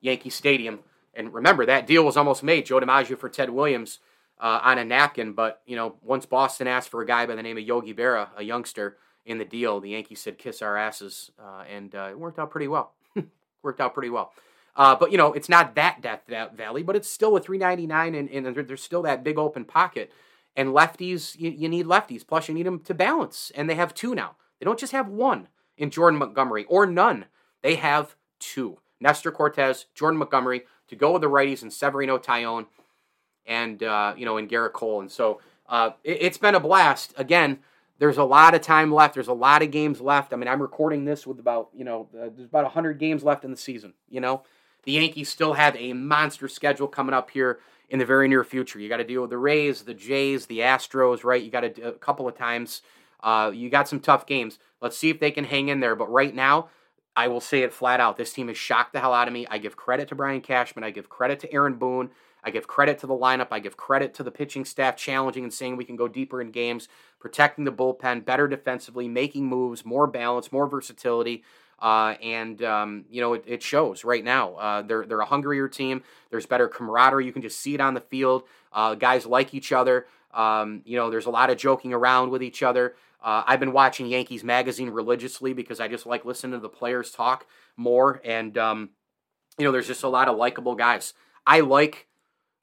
Yankee 0.00 0.30
Stadium. 0.30 0.80
And 1.14 1.32
remember 1.32 1.66
that 1.66 1.86
deal 1.86 2.04
was 2.04 2.16
almost 2.16 2.42
made. 2.42 2.66
Joe 2.66 2.80
DiMaggio 2.80 3.18
for 3.18 3.28
Ted 3.28 3.50
Williams 3.50 4.00
uh, 4.40 4.60
on 4.62 4.78
a 4.78 4.84
napkin. 4.84 5.32
But 5.32 5.62
you 5.66 5.76
know, 5.76 5.96
once 6.02 6.26
Boston 6.26 6.66
asked 6.66 6.88
for 6.88 7.02
a 7.02 7.06
guy 7.06 7.26
by 7.26 7.34
the 7.34 7.42
name 7.42 7.58
of 7.58 7.64
Yogi 7.64 7.94
Berra, 7.94 8.28
a 8.36 8.42
youngster, 8.42 8.96
in 9.26 9.38
the 9.38 9.44
deal, 9.44 9.80
the 9.80 9.90
Yankees 9.90 10.20
said 10.20 10.38
kiss 10.38 10.62
our 10.62 10.76
asses, 10.76 11.30
uh, 11.38 11.64
and 11.72 11.94
uh, 11.94 12.08
it 12.10 12.18
worked 12.18 12.38
out 12.38 12.50
pretty 12.50 12.68
well 12.68 12.92
worked 13.62 13.80
out 13.80 13.94
pretty 13.94 14.10
well. 14.10 14.32
Uh, 14.76 14.94
but 14.96 15.12
you 15.12 15.18
know, 15.18 15.32
it's 15.32 15.48
not 15.48 15.74
that 15.76 16.02
Death 16.02 16.22
Valley, 16.56 16.82
but 16.82 16.96
it's 16.96 17.08
still 17.08 17.36
a 17.36 17.40
399, 17.40 18.14
and, 18.14 18.28
and 18.28 18.56
there's 18.68 18.82
still 18.82 19.02
that 19.02 19.22
big 19.22 19.38
open 19.38 19.64
pocket. 19.64 20.12
And 20.56 20.68
lefties, 20.68 21.38
you, 21.38 21.50
you 21.50 21.68
need 21.68 21.86
lefties. 21.86 22.26
Plus, 22.26 22.48
you 22.48 22.54
need 22.54 22.66
them 22.66 22.80
to 22.80 22.94
balance, 22.94 23.50
and 23.54 23.68
they 23.68 23.74
have 23.74 23.92
two 23.92 24.14
now. 24.14 24.36
They 24.58 24.64
don't 24.64 24.78
just 24.78 24.92
have 24.92 25.08
one 25.08 25.48
in 25.76 25.90
Jordan 25.90 26.18
Montgomery 26.18 26.64
or 26.66 26.86
none. 26.86 27.26
They 27.62 27.74
have 27.74 28.14
two: 28.38 28.78
Nestor 29.00 29.32
Cortes, 29.32 29.86
Jordan 29.94 30.18
Montgomery, 30.18 30.62
to 30.88 30.96
go 30.96 31.12
with 31.12 31.22
the 31.22 31.28
righties, 31.28 31.62
and 31.62 31.72
Severino 31.72 32.18
Taillon, 32.18 32.66
and 33.46 33.82
uh, 33.82 34.14
you 34.16 34.24
know, 34.24 34.36
and 34.36 34.48
Gerrit 34.48 34.72
Cole. 34.72 35.00
And 35.00 35.10
so 35.10 35.40
uh, 35.68 35.90
it, 36.04 36.18
it's 36.20 36.38
been 36.38 36.54
a 36.54 36.60
blast. 36.60 37.14
Again, 37.16 37.58
there's 37.98 38.18
a 38.18 38.24
lot 38.24 38.54
of 38.54 38.60
time 38.60 38.92
left. 38.92 39.14
There's 39.14 39.28
a 39.28 39.32
lot 39.32 39.62
of 39.62 39.70
games 39.70 40.00
left. 40.00 40.32
I 40.32 40.36
mean, 40.36 40.48
I'm 40.48 40.62
recording 40.62 41.04
this 41.04 41.26
with 41.26 41.38
about, 41.38 41.68
you 41.74 41.84
know, 41.84 42.08
uh, 42.14 42.28
there's 42.34 42.48
about 42.48 42.64
100 42.64 42.98
games 42.98 43.22
left 43.22 43.44
in 43.44 43.50
the 43.50 43.56
season, 43.56 43.94
you 44.08 44.20
know. 44.20 44.42
The 44.82 44.92
Yankees 44.92 45.30
still 45.30 45.54
have 45.54 45.74
a 45.76 45.94
monster 45.94 46.46
schedule 46.46 46.88
coming 46.88 47.14
up 47.14 47.30
here 47.30 47.60
in 47.88 47.98
the 47.98 48.06
very 48.06 48.28
near 48.28 48.44
future. 48.44 48.78
You 48.78 48.88
got 48.88 48.98
to 48.98 49.04
deal 49.04 49.20
with 49.22 49.30
the 49.30 49.38
Rays, 49.38 49.82
the 49.82 49.94
Jays, 49.94 50.46
the 50.46 50.60
Astros, 50.60 51.24
right? 51.24 51.42
You 51.42 51.50
got 51.50 51.60
to 51.60 51.82
a 51.82 51.92
couple 51.92 52.26
of 52.26 52.36
times. 52.36 52.82
Uh, 53.22 53.50
you 53.54 53.70
got 53.70 53.88
some 53.88 54.00
tough 54.00 54.26
games. 54.26 54.58
Let's 54.80 54.96
see 54.96 55.10
if 55.10 55.20
they 55.20 55.30
can 55.30 55.44
hang 55.44 55.68
in 55.68 55.80
there. 55.80 55.96
But 55.96 56.10
right 56.10 56.34
now, 56.34 56.68
I 57.16 57.28
will 57.28 57.40
say 57.40 57.62
it 57.62 57.72
flat 57.72 58.00
out. 58.00 58.16
This 58.16 58.32
team 58.32 58.48
has 58.48 58.58
shocked 58.58 58.92
the 58.92 59.00
hell 59.00 59.14
out 59.14 59.28
of 59.28 59.34
me. 59.34 59.46
I 59.48 59.58
give 59.58 59.76
credit 59.76 60.08
to 60.08 60.14
Brian 60.14 60.40
Cashman. 60.40 60.84
I 60.84 60.90
give 60.90 61.08
credit 61.08 61.40
to 61.40 61.52
Aaron 61.52 61.74
Boone. 61.74 62.10
I 62.42 62.50
give 62.50 62.66
credit 62.66 62.98
to 62.98 63.06
the 63.06 63.14
lineup. 63.14 63.48
I 63.50 63.60
give 63.60 63.76
credit 63.76 64.12
to 64.14 64.22
the 64.22 64.30
pitching 64.30 64.64
staff 64.64 64.96
challenging 64.96 65.44
and 65.44 65.52
saying 65.52 65.76
we 65.76 65.84
can 65.84 65.96
go 65.96 66.08
deeper 66.08 66.42
in 66.42 66.50
games, 66.50 66.88
protecting 67.18 67.64
the 67.64 67.72
bullpen, 67.72 68.24
better 68.24 68.46
defensively, 68.46 69.08
making 69.08 69.46
moves, 69.46 69.84
more 69.84 70.06
balance, 70.06 70.52
more 70.52 70.66
versatility. 70.66 71.42
Uh, 71.84 72.16
and 72.22 72.62
um, 72.62 73.04
you 73.10 73.20
know 73.20 73.34
it, 73.34 73.44
it, 73.46 73.62
shows 73.62 74.04
right 74.04 74.24
now. 74.24 74.54
Uh, 74.54 74.80
they're 74.80 75.04
they're 75.04 75.20
a 75.20 75.26
hungrier 75.26 75.68
team. 75.68 76.02
There's 76.30 76.46
better 76.46 76.66
camaraderie. 76.66 77.26
You 77.26 77.32
can 77.32 77.42
just 77.42 77.60
see 77.60 77.74
it 77.74 77.80
on 77.80 77.92
the 77.92 78.00
field. 78.00 78.44
Uh, 78.72 78.94
guys 78.94 79.26
like 79.26 79.52
each 79.52 79.70
other. 79.70 80.06
Um, 80.32 80.80
you 80.86 80.96
know, 80.96 81.10
there's 81.10 81.26
a 81.26 81.30
lot 81.30 81.50
of 81.50 81.58
joking 81.58 81.92
around 81.92 82.30
with 82.30 82.42
each 82.42 82.62
other. 82.62 82.94
Uh, 83.22 83.44
I've 83.46 83.60
been 83.60 83.74
watching 83.74 84.06
Yankees 84.06 84.42
magazine 84.42 84.88
religiously 84.88 85.52
because 85.52 85.78
I 85.78 85.88
just 85.88 86.06
like 86.06 86.24
listening 86.24 86.52
to 86.52 86.58
the 86.58 86.70
players 86.70 87.10
talk 87.10 87.46
more. 87.76 88.18
And 88.24 88.56
um, 88.56 88.90
you 89.58 89.66
know, 89.66 89.70
there's 89.70 89.86
just 89.86 90.04
a 90.04 90.08
lot 90.08 90.28
of 90.28 90.38
likable 90.38 90.76
guys. 90.76 91.12
I 91.46 91.60
like 91.60 92.08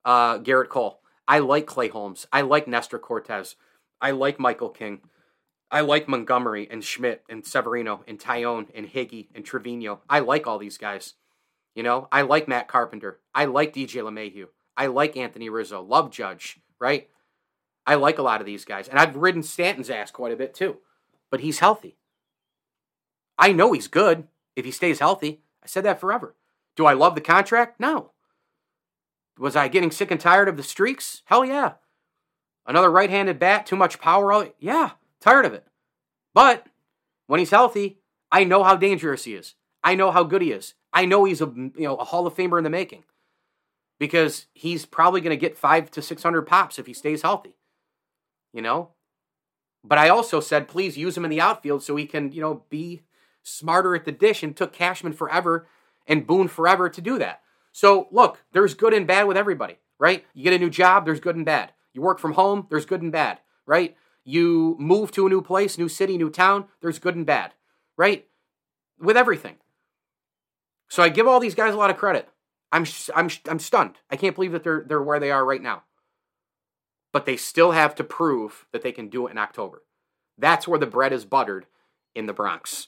uh, 0.04 0.40
Gerrit 0.40 0.70
Cole. 0.70 1.00
I 1.28 1.38
like 1.38 1.68
Clay 1.68 1.90
Holmes. 1.90 2.26
I 2.34 2.42
like 2.42 2.68
Nestor 2.68 2.98
Cortes. 2.98 3.56
I 4.02 4.10
like 4.10 4.40
Michael 4.40 4.70
King. 4.70 5.02
I 5.72 5.80
like 5.82 6.10
Montgomery 6.10 6.68
and 6.70 6.84
Schmidt 6.84 7.24
and 7.30 7.46
Severino 7.46 8.04
and 8.06 8.20
Taillon 8.20 8.68
and 8.76 8.86
Higgy 8.86 9.30
and 9.34 9.46
Trevino. 9.46 10.02
I 10.10 10.20
like 10.20 10.46
all 10.46 10.60
these 10.60 10.78
guys. 10.78 11.14
You 11.76 11.84
know, 11.84 12.10
I 12.12 12.24
like 12.24 12.50
Matt 12.50 12.68
Carpenter. 12.68 13.20
I 13.34 13.46
like 13.46 13.74
DJ 13.74 14.04
LeMahieu. 14.04 14.48
I 14.76 14.88
like 14.88 15.16
Anthony 15.16 15.50
Rizzo. 15.50 15.82
Love 15.82 16.12
Judge, 16.12 16.60
right? 16.78 17.08
I 17.88 17.96
like 17.96 18.20
a 18.20 18.24
lot 18.24 18.42
of 18.42 18.46
these 18.46 18.66
guys. 18.66 18.90
And 18.90 19.00
I've 19.00 19.16
ridden 19.16 19.44
Stanton's 19.44 19.90
ass 19.90 20.12
quite 20.12 20.34
a 20.34 20.38
bit 20.38 20.54
too. 20.54 20.78
But 21.30 21.40
he's 21.40 21.60
healthy. 21.60 21.96
I 23.38 23.54
know 23.54 23.72
he's 23.72 23.88
good 23.88 24.28
if 24.58 24.66
he 24.66 24.72
stays 24.72 25.00
healthy. 25.00 25.42
I 25.64 25.68
said 25.68 25.86
that 25.86 26.02
forever. 26.02 26.36
Do 26.76 26.86
I 26.86 26.94
love 26.94 27.16
the 27.16 27.22
contract? 27.22 27.80
No. 27.80 28.12
Was 29.40 29.56
I 29.56 29.70
getting 29.70 29.92
sick 29.92 30.12
and 30.12 30.20
tired 30.20 30.50
of 30.50 30.58
the 30.58 30.64
streaks? 30.64 31.22
Hell 31.26 31.46
yeah. 31.46 31.74
Another 32.66 32.92
right 32.92 33.10
handed 33.10 33.40
bat, 33.40 33.66
too 33.66 33.76
much 33.76 34.00
power? 34.00 34.50
Yeah, 34.60 34.92
tired 35.22 35.46
of 35.46 35.54
it. 35.54 35.66
But 36.34 36.68
when 37.28 37.40
he's 37.40 37.52
healthy, 37.52 38.00
I 38.32 38.44
know 38.44 38.64
how 38.64 38.76
dangerous 38.76 39.24
he 39.24 39.36
is. 39.36 39.56
I 39.84 39.96
know 39.96 40.12
how 40.12 40.24
good 40.24 40.42
he 40.42 40.52
is. 40.52 40.74
I 40.94 41.06
know 41.06 41.24
he's 41.24 41.42
a 41.42 41.46
you 41.46 41.74
know 41.78 41.96
a 41.96 42.04
Hall 42.04 42.28
of 42.28 42.36
Famer 42.36 42.58
in 42.58 42.64
the 42.64 42.70
making 42.70 43.04
because 44.00 44.48
he's 44.54 44.86
probably 44.86 45.22
going 45.22 45.32
to 45.32 45.38
get 45.38 45.58
five 45.58 45.90
to 45.92 46.02
six 46.02 46.24
hundred 46.24 46.44
pops 46.44 46.80
if 46.80 46.88
he 46.88 46.94
stays 46.94 47.22
healthy. 47.22 47.56
You 48.54 48.62
know, 48.62 48.90
but 49.84 49.98
I 49.98 50.10
also 50.10 50.40
said 50.40 50.68
please 50.68 50.98
use 50.98 51.16
him 51.16 51.26
in 51.26 51.32
the 51.32 51.42
outfield 51.42 51.84
so 51.84 51.96
he 51.96 52.06
can 52.06 52.32
you 52.32 52.42
know 52.42 52.64
be 52.70 53.02
smarter 53.44 53.96
at 53.96 54.06
the 54.06 54.12
dish 54.12 54.44
and 54.44 54.56
took 54.56 54.74
Cashman 54.74 55.14
forever 55.14 55.68
and 56.08 56.28
Boone 56.28 56.48
forever 56.48 56.90
to 56.90 57.02
do 57.02 57.18
that. 57.20 57.42
So 57.72 58.08
look, 58.12 58.44
there's 58.52 58.74
good 58.74 58.94
and 58.94 59.08
bad 59.08 59.28
with 59.28 59.38
everybody, 59.38 59.78
right? 60.00 60.26
You 60.34 60.44
get 60.44 60.54
a 60.54 60.60
new 60.60 60.70
job, 60.70 61.06
there's 61.06 61.20
good 61.20 61.36
and 61.36 61.46
bad. 61.46 61.72
You 61.94 62.02
work 62.02 62.20
from 62.20 62.34
home, 62.34 62.68
there's 62.70 62.86
good 62.86 63.02
and 63.02 63.12
bad, 63.12 63.40
right? 63.66 63.96
You 64.24 64.76
move 64.80 65.12
to 65.14 65.26
a 65.26 65.30
new 65.30 65.42
place, 65.42 65.78
new 65.78 65.90
city, 65.90 66.18
new 66.18 66.30
town, 66.30 66.66
there's 66.82 67.00
good 67.00 67.16
and 67.16 67.26
bad, 67.26 67.54
right? 67.98 68.28
With 69.00 69.18
everything. 69.18 69.58
So 70.90 71.02
I 71.04 71.10
give 71.10 71.28
all 71.28 71.40
these 71.40 71.56
guys 71.56 71.74
a 71.74 71.78
lot 71.78 71.90
of 71.90 71.98
credit. 71.98 72.30
I'm 72.72 72.86
I'm 73.16 73.30
I'm 73.50 73.60
stunned. 73.60 73.98
I 74.10 74.16
can't 74.16 74.36
believe 74.36 74.52
that 74.54 74.64
they're 74.64 74.84
they're 74.88 75.02
where 75.02 75.20
they 75.20 75.32
are 75.32 75.46
right 75.46 75.62
now. 75.62 75.84
but 77.14 77.26
they 77.26 77.38
still 77.38 77.72
have 77.72 77.96
to 77.96 78.04
prove 78.04 78.66
that 78.72 78.84
they 78.84 78.92
can 78.92 79.10
do 79.10 79.28
it 79.28 79.32
in 79.32 79.38
October. 79.38 79.84
That's 80.38 80.68
where 80.68 80.80
the 80.80 80.86
bread 80.86 81.14
is 81.14 81.26
buttered 81.26 81.66
in 82.16 82.26
the 82.26 82.34
Bronx. 82.34 82.88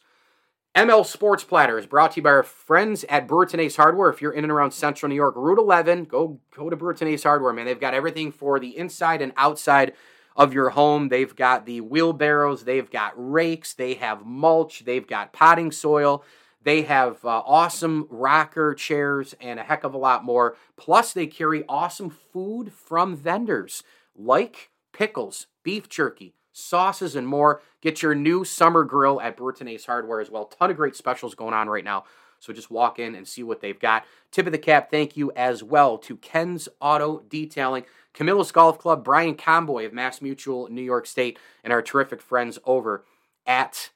ML 0.76 1.06
Sports 1.06 1.44
Platter 1.44 1.78
is 1.78 1.86
brought 1.86 2.14
to 2.14 2.18
you 2.18 2.24
by 2.24 2.32
our 2.32 2.44
friends 2.44 3.06
at 3.10 3.28
Burton 3.28 3.60
Ace 3.60 3.76
Hardware. 3.76 4.10
If 4.10 4.22
you're 4.22 4.32
in 4.34 4.44
and 4.44 4.52
around 4.52 4.72
Central 4.72 5.10
New 5.10 5.16
York, 5.16 5.36
Route 5.38 5.60
11, 5.60 6.06
go 6.06 6.40
go 6.56 6.70
to 6.70 6.76
Burton 6.76 7.08
Ace 7.10 7.24
Hardware, 7.24 7.54
man. 7.54 7.66
They've 7.66 7.80
got 7.80 7.94
everything 7.94 8.32
for 8.32 8.60
the 8.60 8.78
inside 8.78 9.22
and 9.22 9.34
outside 9.38 9.94
of 10.36 10.54
your 10.54 10.72
home. 10.72 11.10
They've 11.10 11.36
got 11.36 11.66
the 11.66 11.82
wheelbarrows, 11.82 12.64
they've 12.64 12.90
got 12.90 13.14
rakes, 13.16 13.74
they 13.74 13.96
have 13.96 14.26
mulch, 14.26 14.86
they've 14.86 15.08
got 15.08 15.34
potting 15.34 15.72
soil. 15.72 16.24
They 16.64 16.84
have 16.84 17.24
uh, 17.26 17.44
awesome 17.46 18.08
rocker 18.10 18.74
chairs 18.74 19.36
and 19.42 19.60
a 19.60 19.64
heck 19.64 19.84
of 19.84 19.94
a 19.94 19.98
lot 19.98 20.24
more. 20.24 20.56
Plus, 20.78 21.12
they 21.12 21.28
carry 21.28 21.66
awesome 21.68 22.10
food 22.10 22.72
from 22.72 23.18
vendors 23.18 23.84
like 24.16 24.70
pickles, 24.94 25.48
beef 25.64 25.90
jerky, 25.90 26.36
sauces, 26.54 27.16
and 27.18 27.28
more. 27.28 27.62
Get 27.82 28.02
your 28.02 28.16
new 28.16 28.46
summer 28.46 28.86
grill 28.86 29.20
at 29.20 29.36
Burton 29.36 29.68
Ace 29.68 29.86
Hardware 29.86 30.22
as 30.22 30.32
well. 30.32 30.46
Ton 30.46 30.72
of 30.72 30.78
great 30.78 30.96
specials 30.96 31.36
going 31.36 31.54
on 31.54 31.68
right 31.68 31.84
now. 31.84 32.06
So 32.40 32.54
just 32.54 32.72
walk 32.72 33.00
in 33.00 33.16
and 33.16 33.28
see 33.28 33.44
what 33.44 33.62
they've 33.62 33.80
got. 33.80 34.06
Tip 34.32 34.46
of 34.46 34.52
the 34.52 34.58
cap, 34.58 34.92
thank 34.92 35.16
you 35.16 35.32
as 35.36 35.64
well 35.64 35.98
to 36.00 36.18
Ken's 36.18 36.68
Auto 36.82 37.24
Detailing, 37.30 37.86
Camillus 38.14 38.52
Golf 38.52 38.78
Club, 38.78 39.04
Brian 39.04 39.36
Conboy 39.36 39.86
of 39.86 39.94
Mass 39.94 40.22
Mutual 40.22 40.70
New 40.70 40.82
York 40.82 41.06
State, 41.06 41.40
and 41.64 41.74
our 41.74 41.82
terrific 41.82 42.22
friends 42.22 42.60
over 42.66 43.04
at 43.46 43.90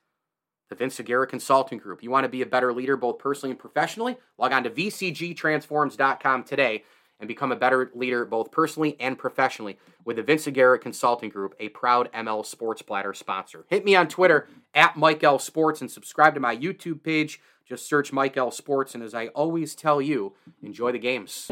the 0.70 0.76
Vince 0.76 1.00
Aguirre 1.00 1.28
Consulting 1.28 1.78
Group. 1.78 2.04
You 2.04 2.12
want 2.12 2.26
to 2.26 2.30
be 2.30 2.42
a 2.42 2.46
better 2.46 2.74
leader 2.74 2.98
both 2.98 3.20
personally 3.20 3.52
and 3.52 3.60
professionally? 3.60 4.18
Log 4.38 4.52
on 4.52 4.64
to 4.64 4.70
vcgtransforms.com 4.70 6.44
today 6.44 6.84
and 7.20 7.28
become 7.28 7.52
a 7.52 7.56
better 7.56 7.92
leader 7.96 8.26
both 8.26 8.52
personally 8.52 8.96
and 9.00 9.18
professionally 9.18 9.78
with 10.06 10.18
the 10.18 10.24
Vince 10.24 10.46
Aguirre 10.48 10.78
Consulting 10.78 11.30
Group, 11.30 11.56
a 11.60 11.70
proud 11.70 12.12
ML 12.14 12.46
Sports 12.46 12.82
Platter 12.82 13.14
sponsor. 13.14 13.66
Hit 13.70 13.86
me 13.86 13.96
on 13.96 14.08
Twitter 14.08 14.48
at 14.74 14.98
Mike 14.98 15.24
L 15.24 15.40
Sports 15.40 15.82
and 15.82 15.90
subscribe 15.90 16.34
to 16.36 16.40
my 16.40 16.56
YouTube 16.56 17.04
page. 17.04 17.42
Just 17.66 17.88
search 17.88 18.14
Mike 18.14 18.38
L 18.38 18.52
Sports, 18.52 18.96
and 18.96 19.04
as 19.04 19.14
I 19.14 19.28
always 19.28 19.76
tell 19.76 20.02
you, 20.02 20.34
enjoy 20.62 20.92
the 20.94 21.00
games. 21.00 21.52